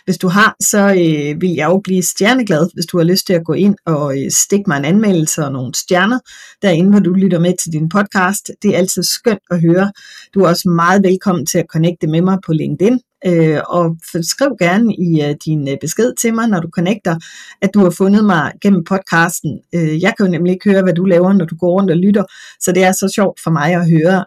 Hvis 0.05 0.17
du 0.17 0.27
har, 0.27 0.55
så 0.61 0.79
øh, 0.79 1.41
vil 1.41 1.53
jeg 1.55 1.67
jo 1.69 1.81
blive 1.83 2.03
stjerneglad, 2.03 2.69
hvis 2.73 2.85
du 2.85 2.97
har 2.97 3.05
lyst 3.05 3.27
til 3.27 3.33
at 3.33 3.45
gå 3.45 3.53
ind 3.53 3.75
og 3.85 4.19
øh, 4.19 4.31
stikke 4.31 4.63
mig 4.67 4.77
en 4.77 4.85
anmeldelse 4.85 5.45
og 5.45 5.51
nogle 5.51 5.73
stjerner 5.75 6.19
derinde, 6.61 6.89
hvor 6.89 6.99
du 6.99 7.13
lytter 7.13 7.39
med 7.39 7.53
til 7.63 7.71
din 7.71 7.89
podcast. 7.89 8.51
Det 8.61 8.73
er 8.73 8.77
altid 8.77 9.03
skønt 9.03 9.43
at 9.51 9.61
høre. 9.61 9.91
Du 10.33 10.39
er 10.39 10.47
også 10.47 10.69
meget 10.69 11.03
velkommen 11.03 11.45
til 11.45 11.57
at 11.57 11.65
connecte 11.69 12.07
med 12.07 12.21
mig 12.21 12.37
på 12.45 12.53
LinkedIn. 12.53 12.99
Øh, 13.25 13.59
og 13.67 13.97
skriv 14.21 14.47
gerne 14.59 14.95
i 14.95 15.21
øh, 15.21 15.35
din 15.45 15.67
øh, 15.69 15.77
besked 15.81 16.13
til 16.15 16.33
mig, 16.33 16.47
når 16.47 16.59
du 16.59 16.69
connecter, 16.69 17.15
at 17.61 17.69
du 17.73 17.79
har 17.79 17.89
fundet 17.89 18.25
mig 18.25 18.51
gennem 18.61 18.83
podcasten. 18.83 19.59
Øh, 19.75 20.01
jeg 20.01 20.13
kan 20.17 20.25
jo 20.25 20.31
nemlig 20.31 20.53
ikke 20.53 20.71
høre, 20.71 20.83
hvad 20.83 20.93
du 20.93 21.05
laver, 21.05 21.33
når 21.33 21.45
du 21.45 21.55
går 21.55 21.71
rundt 21.71 21.91
og 21.91 21.97
lytter, 21.97 22.23
så 22.59 22.71
det 22.71 22.83
er 22.83 22.91
så 22.91 23.11
sjovt 23.15 23.39
for 23.43 23.51
mig 23.51 23.75
at 23.75 23.89
høre, 23.91 24.25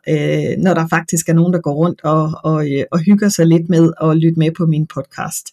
når 0.58 0.74
der 0.74 0.86
faktisk 0.90 1.28
er 1.28 1.32
nogen, 1.32 1.52
der 1.52 1.60
går 1.60 1.74
rundt 1.74 2.00
og, 2.04 2.30
og, 2.44 2.66
og 2.92 2.98
hygger 2.98 3.28
sig 3.28 3.46
lidt 3.46 3.68
med 3.68 3.92
at 4.02 4.16
lytte 4.16 4.38
med 4.38 4.50
på 4.58 4.66
min 4.66 4.86
podcast. 4.86 5.46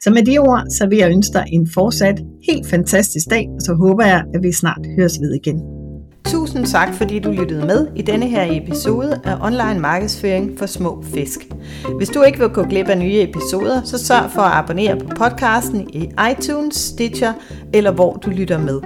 Så 0.00 0.10
med 0.10 0.22
de 0.22 0.38
ord, 0.38 0.62
så 0.78 0.86
vil 0.88 0.98
jeg 0.98 1.10
ønske 1.10 1.32
dig 1.32 1.44
en 1.48 1.68
fortsat 1.74 2.20
helt 2.48 2.66
fantastisk 2.66 3.26
dag, 3.30 3.46
og 3.48 3.60
så 3.60 3.74
håber 3.74 4.04
jeg, 4.04 4.24
at 4.34 4.42
vi 4.42 4.52
snart 4.52 4.86
høres 4.98 5.18
ved 5.20 5.34
igen. 5.34 5.79
Tusind 6.24 6.66
tak, 6.66 6.94
fordi 6.94 7.18
du 7.18 7.30
lyttede 7.30 7.66
med 7.66 7.86
i 7.96 8.02
denne 8.02 8.26
her 8.28 8.46
episode 8.62 9.20
af 9.24 9.36
Online 9.46 9.80
Markedsføring 9.80 10.58
for 10.58 10.66
Små 10.66 11.04
Fisk. 11.14 11.48
Hvis 11.96 12.08
du 12.08 12.22
ikke 12.22 12.38
vil 12.38 12.48
gå 12.48 12.62
glip 12.62 12.88
af 12.88 12.98
nye 12.98 13.22
episoder, 13.22 13.82
så 13.84 13.98
sørg 13.98 14.30
for 14.30 14.42
at 14.42 14.52
abonnere 14.52 14.96
på 14.96 15.06
podcasten 15.16 15.90
i 15.90 16.10
iTunes, 16.30 16.76
Stitcher 16.76 17.32
eller 17.74 17.90
hvor 17.90 18.12
du 18.12 18.30
lytter 18.30 18.58
med. 18.58 18.80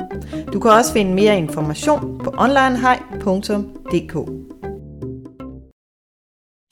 Du 0.52 0.60
kan 0.60 0.70
også 0.70 0.92
finde 0.92 1.14
mere 1.14 1.38
information 1.38 2.20
på 2.24 2.34
onlinehej.dk. 2.38 4.16